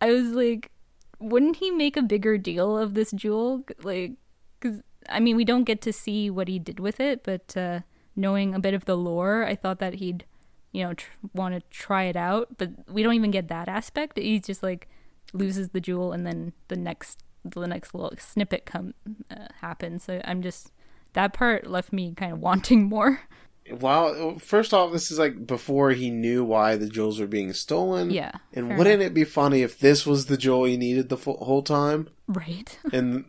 [0.01, 0.71] I was like
[1.19, 3.63] wouldn't he make a bigger deal of this jewel?
[3.81, 4.13] Like,
[4.59, 7.81] because I mean, we don't get to see what he did with it, but uh,
[8.15, 10.25] knowing a bit of the lore, I thought that he'd,
[10.71, 12.57] you know, tr- want to try it out.
[12.57, 14.17] But we don't even get that aspect.
[14.17, 14.87] He's just like
[15.33, 18.93] loses the jewel, and then the next the next little snippet come
[19.31, 20.03] uh, happens.
[20.03, 20.71] So I'm just
[21.13, 23.21] that part left me kind of wanting more.
[23.69, 24.37] Wow.
[24.39, 28.11] First off, this is like before he knew why the jewels were being stolen.
[28.11, 28.31] Yeah.
[28.53, 29.07] And wouldn't enough.
[29.07, 32.07] it be funny if this was the jewel he needed the full, whole time?
[32.27, 32.77] right?
[32.93, 33.25] And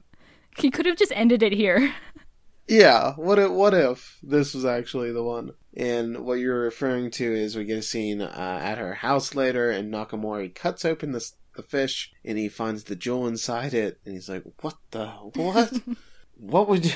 [0.62, 1.94] he could have just ended it here.
[2.66, 5.52] yeah, what if, what if this was actually the one?
[5.76, 9.70] And what you're referring to is we get a scene uh, at her house later,
[9.70, 14.14] and Nakamori cuts open the the fish, and he finds the jewel inside it, and
[14.14, 15.72] he's like, "What the what?"
[16.40, 16.92] What would you?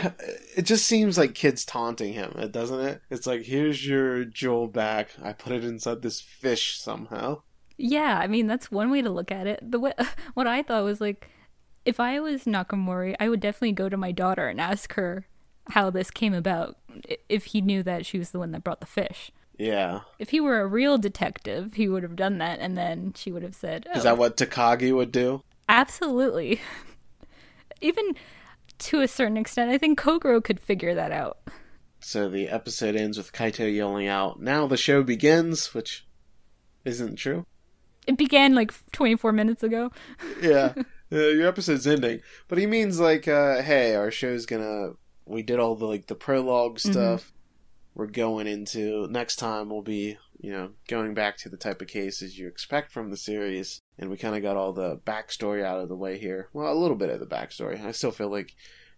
[0.56, 3.02] It just seems like kids taunting him, doesn't it?
[3.10, 5.10] It's like, here's your jewel back.
[5.20, 7.42] I put it inside this fish somehow.
[7.76, 9.58] Yeah, I mean that's one way to look at it.
[9.68, 9.94] The way,
[10.34, 11.28] what I thought was like,
[11.84, 15.26] if I was Nakamori, I would definitely go to my daughter and ask her
[15.70, 16.76] how this came about.
[17.28, 19.30] If he knew that she was the one that brought the fish.
[19.58, 20.00] Yeah.
[20.18, 23.42] If he were a real detective, he would have done that, and then she would
[23.42, 24.16] have said, oh, Is that oh.
[24.16, 25.42] what Takagi would do?
[25.68, 26.60] Absolutely.
[27.80, 28.14] Even
[28.78, 31.38] to a certain extent, I think Kogoro could figure that out.
[32.00, 36.06] So the episode ends with Kaito yelling out, Now the show begins, which
[36.84, 37.46] isn't true.
[38.06, 39.92] It began like 24 minutes ago.
[40.40, 40.74] Yeah.
[41.12, 42.20] uh, your episode's ending.
[42.48, 44.92] But he means like, uh, hey, our show's gonna
[45.26, 47.32] we did all the like the prologue stuff.
[47.94, 51.88] We're going into next time we'll be, you know, going back to the type of
[51.88, 53.80] cases you expect from the series.
[53.98, 56.48] And we kinda got all the backstory out of the way here.
[56.52, 57.84] Well, a little bit of the backstory.
[57.84, 58.54] I still feel like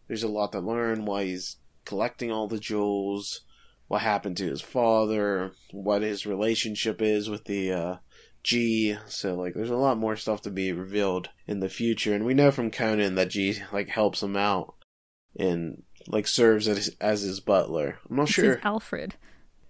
[0.06, 3.42] there's a lot to learn why he's collecting all the jewels,
[3.88, 7.96] what happened to his father, what his relationship is with the uh
[8.44, 8.98] Jii.
[9.06, 12.34] So like, there's a lot more stuff to be revealed in the future, and we
[12.34, 14.74] know from Conan that Jii like helps him out
[15.38, 17.98] and like serves as as his butler.
[18.08, 18.60] I'm not It's sure.
[18.62, 19.14] Alfred.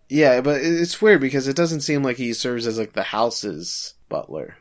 [0.09, 3.95] Yeah, but it's weird because it doesn't seem like he serves as like the house's
[4.09, 4.59] butler.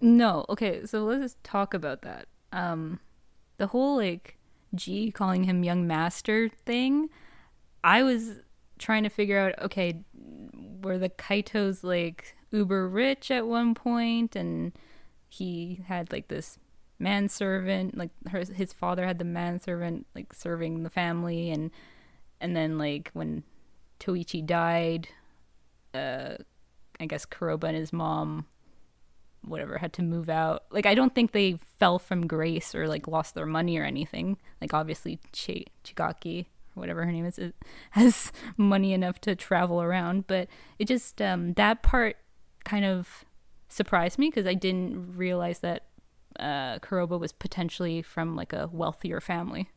[0.00, 2.26] No, okay, so let's just talk about that.
[2.52, 3.00] Um
[3.58, 4.38] the whole like
[4.76, 7.10] Jii calling him young master thing,
[7.82, 8.40] I was
[8.78, 10.04] trying to figure out okay,
[10.82, 14.72] were the Kaitos like uber rich at one point and
[15.28, 16.58] he had like this
[16.98, 21.70] manservant, like her, his father had the manservant like serving the family and
[22.40, 23.42] and then like when
[24.00, 25.08] Toichi died,
[25.94, 26.36] uh
[27.00, 28.46] I guess Kuroba and his mom
[29.44, 30.64] whatever had to move out.
[30.70, 34.38] Like i don't think they fell from grace or like lost their money or anything.
[34.60, 37.40] Like obviously Ch- chigaki whatever her name is-
[37.90, 42.16] has money enough to travel around but it just um that part
[42.68, 43.24] kind of
[43.68, 45.84] surprised me because i didn't realize that
[46.38, 49.68] uh kuroba was potentially from like a wealthier family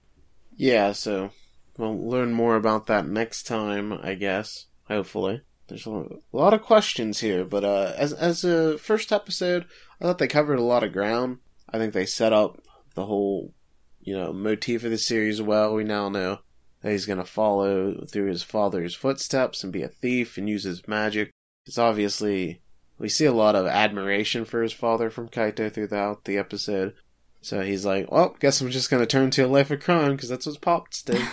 [0.58, 1.32] Yeah, so
[1.78, 4.68] we'll learn more about that next time, I guess.
[4.88, 5.42] Hopefully.
[5.68, 9.66] There's a lot of questions here, but uh, as as a first episode,
[10.00, 11.38] I thought they covered a lot of ground.
[11.70, 12.62] I think they set up
[12.96, 13.54] the whole,
[14.02, 15.74] you know, motif of the series well.
[15.74, 16.40] We now know
[16.82, 20.66] that he's going to follow through his father's footsteps and be a thief and use
[20.66, 21.32] his magic.
[21.66, 22.61] It's obviously
[23.02, 26.94] we see a lot of admiration for his father from Kaito throughout the episode.
[27.42, 30.12] So he's like, well, guess I'm just going to turn to a life of crime
[30.12, 31.22] because that's what pops did.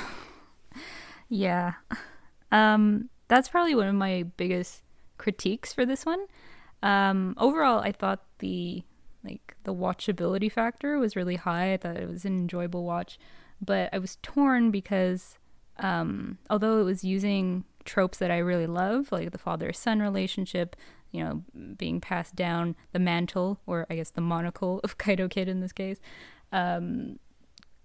[1.31, 1.75] Yeah.
[2.51, 4.83] Um, that's probably one of my biggest
[5.19, 6.25] critiques for this one.
[6.83, 8.83] Um, overall, I thought the
[9.23, 11.75] like the watchability factor was really high.
[11.75, 13.19] I thought it was an enjoyable watch,
[13.61, 15.39] but I was torn because
[15.79, 20.77] um, although it was using tropes that I really love, like the father-son relationship,
[21.13, 21.43] you know,
[21.77, 25.73] being passed down, the mantle or I guess the monocle of Kaito Kid in this
[25.73, 25.99] case,
[26.53, 27.19] um,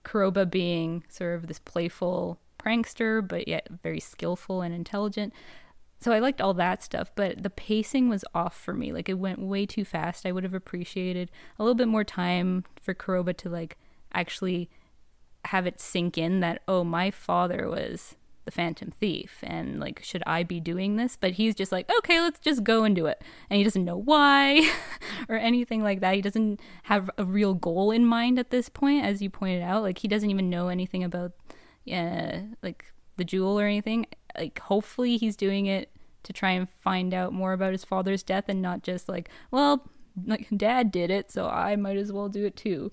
[0.03, 5.34] Kuroba being sort of this playful prankster, but yet very skillful and intelligent.
[5.99, 8.91] So I liked all that stuff, but the pacing was off for me.
[8.91, 10.26] Like it went way too fast.
[10.26, 13.78] I would have appreciated a little bit more time for Kuroba to like
[14.13, 14.69] actually
[15.45, 18.15] have it sink in that oh, my father was
[18.46, 21.18] the Phantom Thief, and like should I be doing this?
[21.20, 23.98] But he's just like okay, let's just go and do it, and he doesn't know
[23.98, 24.70] why
[25.30, 26.16] or anything like that.
[26.16, 29.84] He doesn't have a real goal in mind at this point, as you pointed out.
[29.84, 31.32] Like he doesn't even know anything about
[31.91, 34.06] uh, like the jewel or anything.
[34.38, 35.89] Like hopefully he's doing it
[36.24, 39.89] to try and find out more about his father's death and not just like, well,
[40.26, 42.91] like dad did it, so I might as well do it too.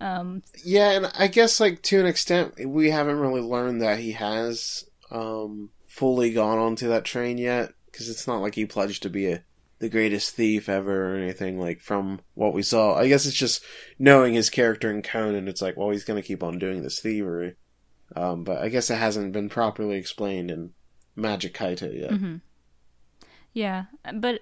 [0.00, 4.12] Um, Yeah, and I guess like to an extent we haven't really learned that he
[4.12, 9.10] has um fully gone onto that train yet because it's not like he pledged to
[9.10, 9.44] be a
[9.78, 12.94] the greatest thief ever or anything like from what we saw.
[12.94, 13.64] I guess it's just
[13.98, 17.00] knowing his character in Conan it's like, well, he's going to keep on doing this
[17.00, 17.56] thievery.
[18.16, 20.72] Um but I guess it hasn't been properly explained in
[21.16, 22.10] Magic Kaito yet.
[22.10, 22.36] Mm-hmm.
[23.52, 24.40] Yeah, but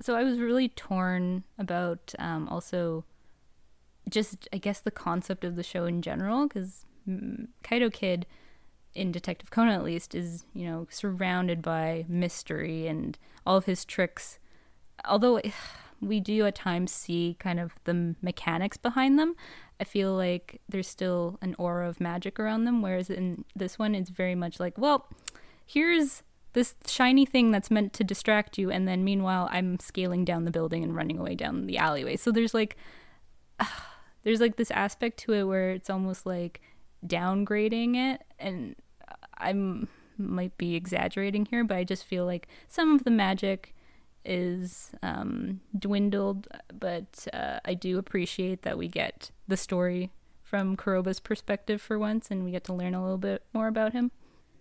[0.00, 3.04] so I was really torn about um, also
[4.08, 8.26] just I guess the concept of the show in general because mm, Kaito Kid
[8.94, 13.84] in Detective Conan at least is you know surrounded by mystery and all of his
[13.84, 14.38] tricks.
[15.04, 15.40] Although
[16.00, 19.34] we do at times see kind of the mechanics behind them,
[19.78, 22.82] I feel like there's still an aura of magic around them.
[22.82, 25.08] Whereas in this one, it's very much like, well,
[25.66, 26.22] here's
[26.52, 30.50] this shiny thing that's meant to distract you, and then meanwhile, I'm scaling down the
[30.50, 32.16] building and running away down the alleyway.
[32.16, 32.76] So there's like,
[34.24, 36.60] there's like this aspect to it where it's almost like
[37.06, 38.76] downgrading it, and
[39.38, 39.88] I'm
[40.18, 43.74] might be exaggerating here, but I just feel like some of the magic
[44.24, 46.46] is um, dwindled,
[46.78, 50.10] but uh, I do appreciate that we get the story
[50.42, 53.92] from Kuroba's perspective for once, and we get to learn a little bit more about
[53.92, 54.10] him.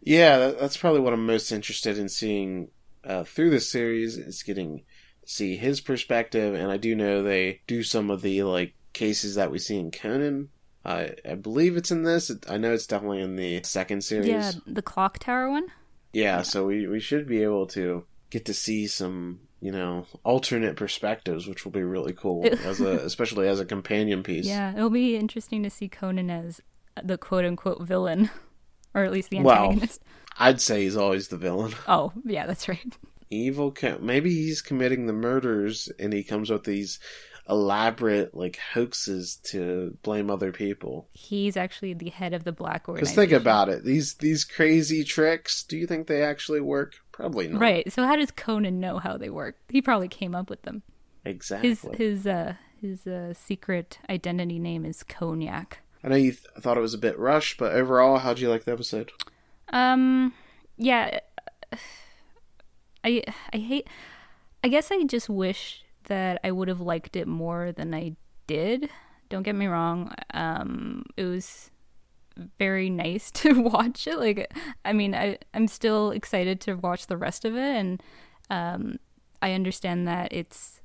[0.02, 2.70] Yeah, that's probably what I'm most interested in seeing
[3.04, 4.84] uh, through this series is getting
[5.26, 9.52] see his perspective, and I do know they do some of the like cases that
[9.52, 10.50] we see in Conan.
[10.86, 12.32] I I believe it's in this.
[12.48, 14.28] I know it's definitely in the second series.
[14.28, 15.68] Yeah, the clock tower one.
[16.14, 20.06] Yeah, yeah, so we we should be able to get to see some you know
[20.24, 24.46] alternate perspectives, which will be really cool as a especially as a companion piece.
[24.46, 26.62] Yeah, it'll be interesting to see Conan as
[27.02, 28.30] the quote unquote villain,
[28.94, 30.02] or at least the antagonist.
[30.04, 31.74] Well, I'd say he's always the villain.
[31.88, 32.98] Oh yeah, that's right.
[33.30, 33.76] Evil.
[34.00, 37.00] Maybe he's committing the murders, and he comes with these
[37.50, 41.10] elaborate like hoaxes to blame other people.
[41.14, 43.16] He's actually the head of the black organization.
[43.16, 45.64] Because think about it, these these crazy tricks.
[45.64, 46.96] Do you think they actually work?
[47.12, 47.60] Probably not.
[47.60, 47.92] Right.
[47.92, 49.58] So how does Conan know how they work?
[49.70, 50.84] He probably came up with them.
[51.26, 51.70] Exactly.
[51.70, 55.80] His his uh his uh, secret identity name is Cognac.
[56.04, 58.64] I know you th- thought it was a bit rushed, but overall, how'd you like
[58.64, 59.12] the episode?
[59.68, 60.34] Um,
[60.78, 61.20] yeah,
[63.04, 63.24] I
[63.54, 63.88] I hate.
[64.64, 68.16] I guess I just wish that I would have liked it more than I
[68.48, 68.90] did.
[69.30, 70.14] Don't get me wrong.
[70.34, 71.72] Um, it was
[72.58, 74.20] very nice to watch it.
[74.20, 74.54] Like,
[74.86, 78.04] I mean, I I'm still excited to watch the rest of it, and
[78.50, 78.98] um,
[79.42, 80.82] I understand that it's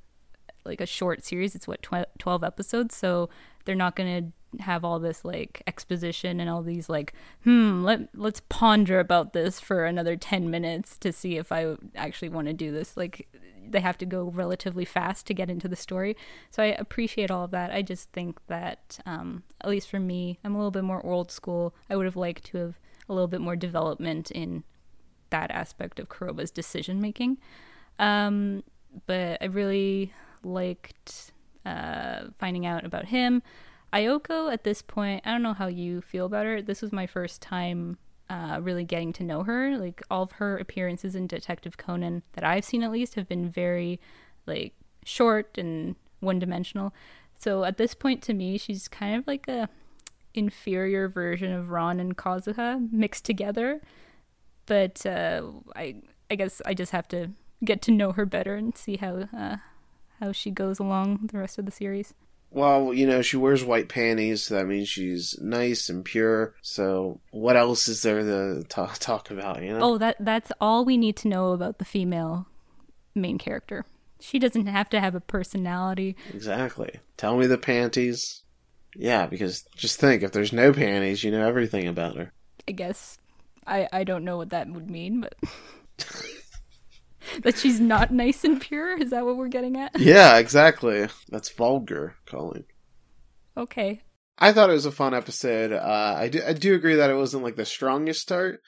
[0.63, 1.55] like a short series.
[1.55, 3.29] It's what tw- twelve episodes, so
[3.65, 7.13] they're not gonna have all this like exposition and all these like
[7.43, 12.29] hmm let let's ponder about this for another 10 minutes to see if I actually
[12.29, 13.27] want to do this like
[13.69, 16.15] they have to go relatively fast to get into the story.
[16.49, 17.71] So I appreciate all of that.
[17.71, 21.31] I just think that, um, at least for me, I'm a little bit more old
[21.31, 21.75] school.
[21.89, 24.63] I would have liked to have a little bit more development in
[25.29, 27.37] that aspect of Kuroba's decision making.
[27.99, 28.63] Um,
[29.05, 30.13] but I really
[30.43, 31.31] liked
[31.65, 33.41] uh, finding out about him.
[33.93, 36.61] Aoko, at this point, I don't know how you feel about her.
[36.61, 37.97] This was my first time
[38.29, 39.77] uh, really getting to know her.
[39.77, 43.49] Like all of her appearances in Detective Conan that I've seen at least have been
[43.49, 43.99] very
[44.45, 44.73] like
[45.03, 46.93] short and one dimensional.
[47.37, 49.69] So at this point to me she's kind of like a
[50.33, 53.81] inferior version of Ran and Kazuha mixed together.
[54.65, 55.43] But uh,
[55.75, 55.95] I
[56.29, 57.31] I guess I just have to
[57.63, 59.57] get to know her better and see how uh,
[60.19, 62.13] how she goes along the rest of the series.
[62.55, 66.55] Well, you know, she wears white panties, so that means she's nice and pure.
[66.61, 69.79] So, what else is there to talk, talk about, you know?
[69.81, 72.47] Oh, that that's all we need to know about the female
[73.13, 73.83] main character.
[74.21, 76.15] She doesn't have to have a personality.
[76.33, 77.01] Exactly.
[77.17, 78.43] Tell me the panties.
[78.95, 82.31] Yeah, because just think, if there's no panties, you know everything about her.
[82.69, 83.17] I guess
[83.67, 85.35] I I don't know what that would mean, but
[87.43, 88.97] that she's not nice and pure?
[88.97, 89.91] Is that what we're getting at?
[90.05, 91.07] Yeah, exactly.
[91.29, 92.65] That's vulgar, Colleen.
[93.57, 94.01] Okay.
[94.37, 95.71] I thought it was a fun episode.
[95.71, 98.61] Uh, I do I do agree that it wasn't like the strongest start,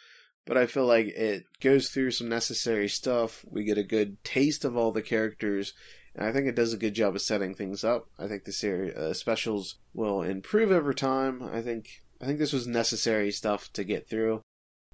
[0.45, 3.45] but I feel like it goes through some necessary stuff.
[3.49, 5.73] We get a good taste of all the characters,
[6.15, 8.07] and I think it does a good job of setting things up.
[8.17, 11.43] I think the series uh, specials will improve over time.
[11.43, 11.89] I think
[12.21, 14.41] I think this was necessary stuff to get through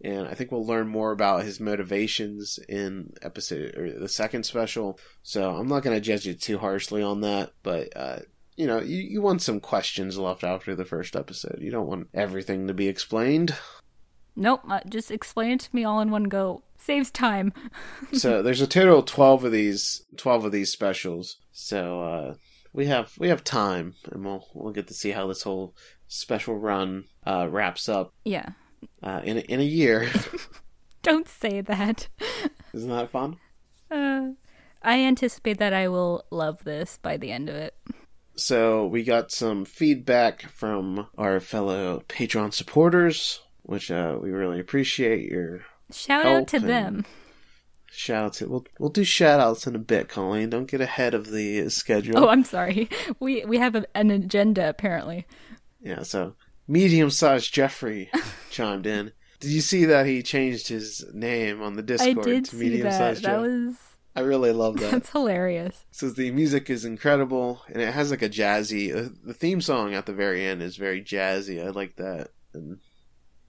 [0.02, 5.00] and I think we'll learn more about his motivations in episode or the second special.
[5.22, 8.20] So I'm not going to judge you too harshly on that, but uh,
[8.56, 11.60] you know, you, you want some questions left after the first episode.
[11.60, 13.56] You don't want everything to be explained.
[14.36, 16.64] Nope, uh, just explain it to me all in one go.
[16.78, 17.54] Saves time.
[18.14, 21.38] so there's a total of twelve of these, twelve of these specials.
[21.52, 22.36] So uh,
[22.74, 25.76] we have we have time, and we'll we'll get to see how this whole
[26.08, 28.12] special run uh, wraps up.
[28.26, 28.50] Yeah
[29.02, 30.10] uh, in a, in a year.
[31.02, 32.08] Don't say that.
[32.74, 33.38] Isn't that fun?
[33.92, 34.30] Uh,
[34.82, 37.76] I anticipate that I will love this by the end of it.
[38.36, 45.30] So we got some feedback from our fellow Patreon supporters, which uh, we really appreciate
[45.30, 45.62] your
[45.92, 47.06] Shout out to them.
[47.92, 50.50] Shout out to we'll we'll do shout outs in a bit, Colleen.
[50.50, 52.18] Don't get ahead of the schedule.
[52.18, 52.90] Oh, I'm sorry.
[53.20, 55.28] We we have a, an agenda apparently.
[55.80, 56.34] Yeah, so
[56.68, 58.09] medium sized Jeffrey
[58.49, 59.11] chimed in.
[59.39, 62.91] Did you see that he changed his name on the Discord I did to medium
[62.91, 63.76] sized That was
[64.16, 64.91] I really love that.
[64.91, 65.86] that's hilarious.
[65.91, 69.95] says the music is incredible and it has like a jazzy uh, the theme song
[69.95, 71.66] at the very end is very jazzy.
[71.66, 72.30] I like that.
[72.53, 72.78] And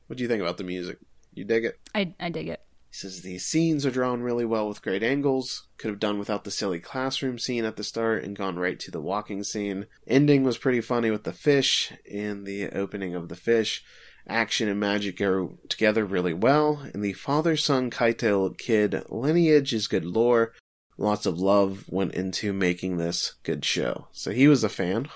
[0.06, 0.98] what do you think about the music?
[1.34, 1.78] You dig it?
[1.94, 2.60] I I dig it.
[2.94, 5.66] He says the scenes are drawn really well with great angles.
[5.78, 8.92] Could have done without the silly classroom scene at the start and gone right to
[8.92, 9.86] the walking scene.
[10.06, 13.82] Ending was pretty funny with the fish and the opening of the fish.
[14.28, 19.88] Action and magic go together really well, and the father son Kaito kid lineage is
[19.88, 20.52] good lore.
[20.96, 24.06] Lots of love went into making this good show.
[24.12, 25.08] So he was a fan.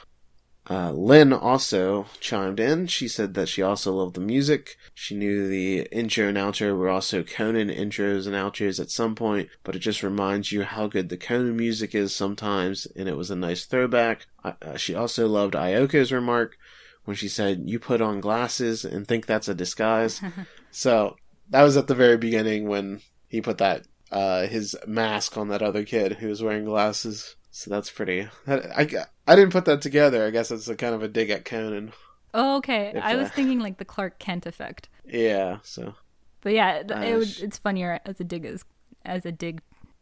[0.71, 2.87] Uh, Lynn also chimed in.
[2.87, 4.77] She said that she also loved the music.
[4.95, 9.49] She knew the intro and outro were also Conan intros and outros at some point,
[9.65, 13.31] but it just reminds you how good the Conan music is sometimes, and it was
[13.31, 14.27] a nice throwback.
[14.45, 16.59] Uh, she also loved Aoko's remark
[17.05, 20.21] when she said, You put on glasses and think that's a disguise.
[20.71, 21.17] so
[21.49, 25.63] that was at the very beginning when he put that, uh, his mask on that
[25.63, 27.37] other kid who was wearing glasses.
[27.51, 28.29] So that's pretty.
[28.47, 28.89] I, I,
[29.27, 30.27] I didn't put that together.
[30.27, 31.93] I guess it's a kind of a dig at Conan.
[32.35, 32.93] Oh, okay.
[32.95, 34.89] If, I was uh, thinking like the Clark Kent effect.
[35.05, 35.95] Yeah, so
[36.43, 38.65] But yeah, it, Uh, it would, sh- it's funnier as a dig as,
[39.05, 39.61] as a dig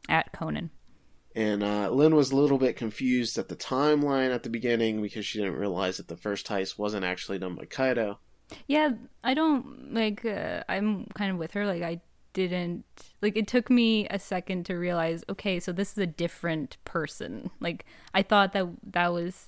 [0.08, 0.70] at Conan.
[1.34, 5.26] And uh, Lynn was a little bit confused at the timeline at the beginning because
[5.26, 8.16] she didn't realize that the first heist wasn't actually done by Kaito.
[8.68, 8.90] Yeah,
[9.24, 10.24] I don't like.
[10.24, 11.66] Uh, I'm kind of with her.
[11.66, 12.00] Like, I
[12.36, 12.84] didn't
[13.22, 13.34] like.
[13.34, 15.24] It took me a second to realize.
[15.30, 17.50] Okay, so this is a different person.
[17.60, 19.46] Like, I thought that that was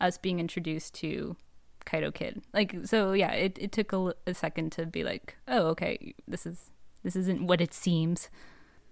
[0.00, 1.36] us being introduced to
[1.84, 2.40] Kaito Kid.
[2.54, 6.70] Like, so yeah, it it took a second to be like, oh, okay, this is
[7.02, 8.28] this isn't what it seems.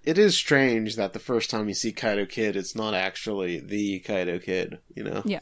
[0.02, 4.00] It is strange that the first time you see Kaito Kid, it's not actually the
[4.00, 5.22] Kaito Kid, you know?
[5.24, 5.40] Yeah.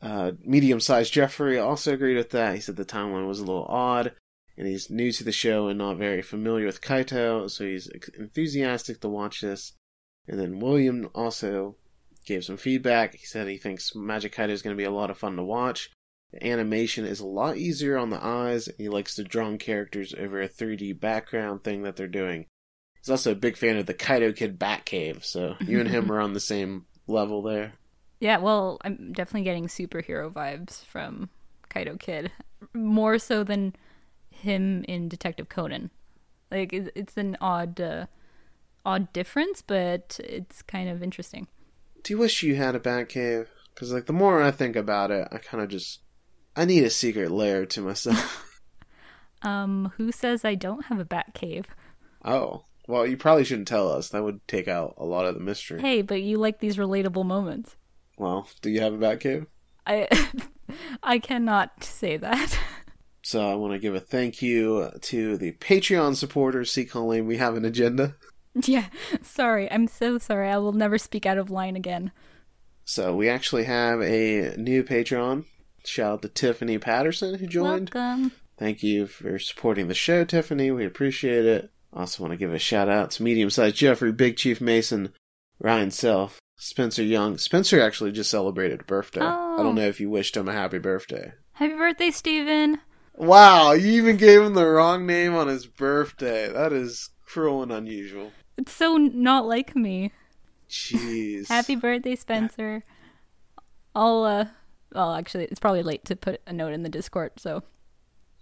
[0.00, 2.54] Uh, medium sized Jeffrey also agreed with that.
[2.54, 4.12] He said the timeline was a little odd,
[4.60, 7.88] and he's new to the show and not very familiar with Kaito, so he's
[8.18, 9.72] enthusiastic to watch this.
[10.28, 11.76] And then William also
[12.26, 13.14] gave some feedback.
[13.14, 15.42] He said he thinks Magic Kaito is going to be a lot of fun to
[15.42, 15.90] watch.
[16.34, 20.12] The animation is a lot easier on the eyes, and he likes the drawn characters
[20.12, 22.44] over a 3D background thing that they're doing.
[22.98, 26.20] He's also a big fan of the Kaito Kid Batcave, so you and him are
[26.20, 27.72] on the same level there.
[28.18, 31.30] Yeah, well, I'm definitely getting superhero vibes from
[31.70, 32.30] Kaito Kid,
[32.74, 33.74] more so than
[34.40, 35.90] him in Detective Conan.
[36.50, 38.06] Like it's an odd, uh,
[38.84, 41.46] odd difference, but it's kind of interesting.
[42.02, 43.46] Do you wish you had a Batcave?
[43.74, 46.00] Because like the more I think about it, I kind of just
[46.56, 48.46] I need a secret lair to myself.
[49.42, 51.66] Um, who says I don't have a bat cave?
[52.26, 54.08] oh, well, you probably shouldn't tell us.
[54.10, 55.80] That would take out a lot of the mystery.
[55.80, 57.76] Hey, but you like these relatable moments.
[58.18, 59.46] Well, do you have a Batcave?
[59.86, 60.08] I,
[61.02, 62.58] I cannot say that.
[63.22, 66.72] So I want to give a thank you to the Patreon supporters.
[66.72, 68.16] See, Colleen, we have an agenda.
[68.64, 68.86] yeah,
[69.22, 69.70] sorry.
[69.70, 70.48] I'm so sorry.
[70.50, 72.12] I will never speak out of line again.
[72.84, 75.44] So we actually have a new Patreon.
[75.84, 77.90] Shout out to Tiffany Patterson who joined.
[77.94, 78.32] Welcome.
[78.58, 80.70] Thank you for supporting the show, Tiffany.
[80.70, 81.70] We appreciate it.
[81.92, 85.12] Also want to give a shout out to medium sized Jeffrey, Big Chief Mason,
[85.58, 87.38] Ryan Self, Spencer Young.
[87.38, 89.20] Spencer actually just celebrated a birthday.
[89.22, 89.62] I Oh.
[89.62, 91.32] don't know if you wished him a happy birthday.
[91.52, 92.78] Happy birthday, Steven.
[93.14, 96.50] Wow, you even gave him the wrong name on his birthday.
[96.50, 98.32] That is cruel and unusual.
[98.56, 100.12] It's so not like me.
[100.68, 101.48] Jeez.
[101.48, 102.82] Happy birthday, Spencer.
[103.94, 104.44] I'll, uh,
[104.94, 107.62] well, actually, it's probably late to put a note in the Discord, so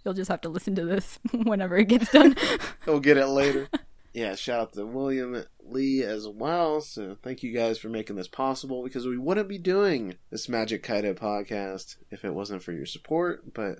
[0.05, 2.35] you'll just have to listen to this whenever it gets done.
[2.85, 3.67] We'll get it later.
[4.13, 6.81] yeah, shout out to William Lee as well.
[6.81, 10.81] So thank you guys for making this possible because we wouldn't be doing this Magic
[10.83, 13.53] Kaito podcast if it wasn't for your support.
[13.53, 13.79] But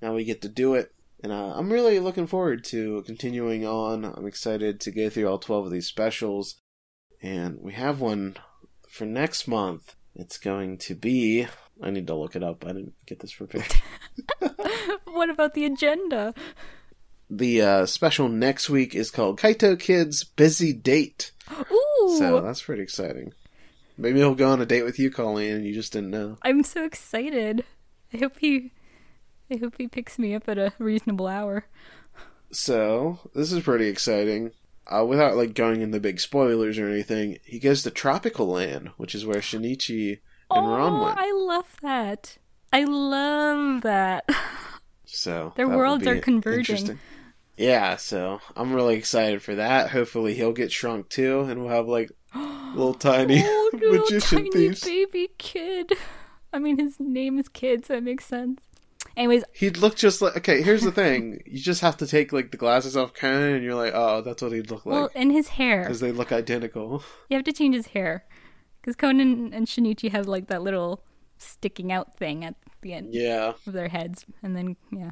[0.00, 0.92] now we get to do it.
[1.22, 4.04] And uh, I'm really looking forward to continuing on.
[4.04, 6.56] I'm excited to go through all 12 of these specials.
[7.22, 8.36] And we have one
[8.88, 9.94] for next month.
[10.14, 11.46] It's going to be.
[11.82, 12.64] I need to look it up.
[12.64, 13.74] I didn't get this prepared.
[15.04, 16.34] what about the agenda?
[17.30, 21.30] the uh, special next week is called Kaito Kids Busy Date.
[21.72, 22.16] Ooh!
[22.18, 23.32] So that's pretty exciting.
[23.96, 26.38] Maybe he'll go on a date with you, Colleen, and you just didn't know.
[26.42, 27.64] I'm so excited.
[28.12, 28.72] I hope he,
[29.54, 31.64] I hope he picks me up at a reasonable hour.
[32.52, 34.52] So this is pretty exciting.
[34.86, 39.14] Uh, without like going into big spoilers or anything, he goes to Tropical Land, which
[39.14, 40.20] is where Shinichi
[40.50, 41.18] and Ran oh, went.
[41.18, 42.38] I love that.
[42.72, 44.24] I love that.
[45.12, 46.96] So Their worlds are converging.
[47.56, 49.90] Yeah, so I'm really excited for that.
[49.90, 54.50] Hopefully he'll get shrunk too, and we'll have like little tiny oh, little magician tiny
[54.50, 54.84] thieves.
[54.84, 55.94] baby kid.
[56.52, 58.60] I mean, his name is Kid, so it makes sense.
[59.20, 60.62] Anyways, He'd look just like okay.
[60.62, 63.74] Here's the thing: you just have to take like the glasses off Conan, and you're
[63.74, 64.94] like, oh, that's what he'd look like.
[64.94, 65.82] well, and his hair.
[65.82, 67.02] because they look identical.
[67.28, 68.24] You have to change his hair.
[68.80, 71.04] Because Conan and Shinichi have like that little
[71.36, 74.24] sticking out thing at the end Yeah, of their heads.
[74.42, 75.10] And then, yeah.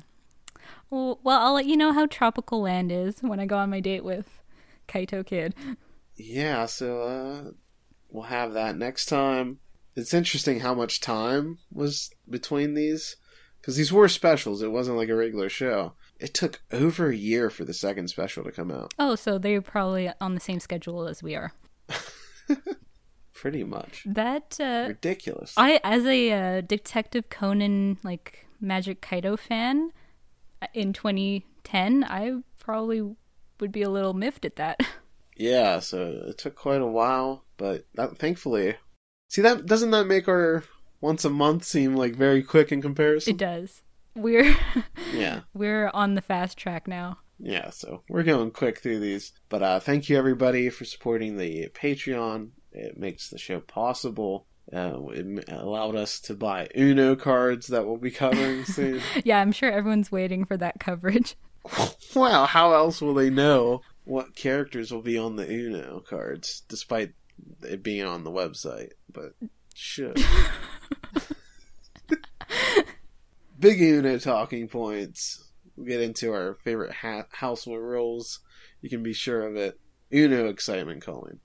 [0.88, 3.80] Well, well, I'll let you know how Tropical Land is when I go on my
[3.80, 4.40] date with
[4.88, 5.54] Kaito Kid.
[6.16, 6.64] yeah.
[6.64, 7.50] So uh,
[8.08, 9.58] we'll have that next time.
[9.94, 13.16] It's interesting how much time was between these
[13.68, 14.62] because these were specials.
[14.62, 15.92] It wasn't like a regular show.
[16.18, 18.94] It took over a year for the second special to come out.
[18.98, 21.52] Oh, so they're probably on the same schedule as we are.
[23.34, 25.52] Pretty much That, uh, ridiculous.
[25.58, 29.92] I, as a uh, Detective Conan, like, Magic Kaito fan
[30.62, 33.16] uh, in 2010, I probably
[33.60, 34.80] would be a little miffed at that.
[35.40, 38.74] Yeah, so it took quite a while, but that, thankfully,
[39.28, 40.64] see that doesn't that make our
[41.00, 43.32] once a month seem like very quick in comparison?
[43.34, 43.82] It does.
[44.14, 44.56] We're
[45.14, 47.18] Yeah, we're on the fast track now.
[47.38, 47.70] yeah.
[47.70, 52.50] So we're going quick through these, but uh, thank you everybody for supporting the Patreon.
[52.72, 54.46] It makes the show possible.
[54.72, 59.00] Uh, it allowed us to buy Uno cards that we'll be covering soon.
[59.24, 61.36] Yeah, I'm sure everyone's waiting for that coverage.
[62.14, 67.12] wow, how else will they know what characters will be on the Uno cards, despite
[67.62, 68.90] it being on the website?
[69.10, 69.32] But
[69.74, 70.22] should.
[73.58, 75.44] Big Uno talking points.
[75.76, 78.40] We'll get into our favorite ha- household roles.
[78.80, 79.78] You can be sure of it.
[80.12, 81.40] Uno excitement calling.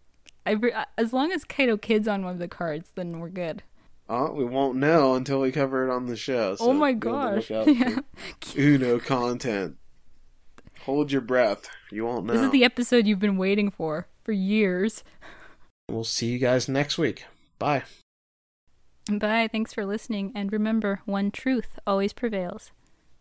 [0.46, 3.30] I re- uh, as long as Kaito Kid's on one of the cards, then we're
[3.30, 3.64] good.
[4.10, 6.56] Oh, we won't know until we cover it on the show.
[6.56, 7.68] so oh my be on the gosh!
[7.68, 8.00] Yeah.
[8.58, 9.78] Uno content.
[10.82, 11.70] Hold your breath.
[11.92, 12.34] You won't know.
[12.34, 15.04] This is the episode you've been waiting for for years.
[15.90, 17.26] We'll see you guys next week.
[17.60, 17.84] Bye.
[19.10, 19.48] Bye.
[19.52, 22.72] Thanks for listening, and remember, one truth always prevails.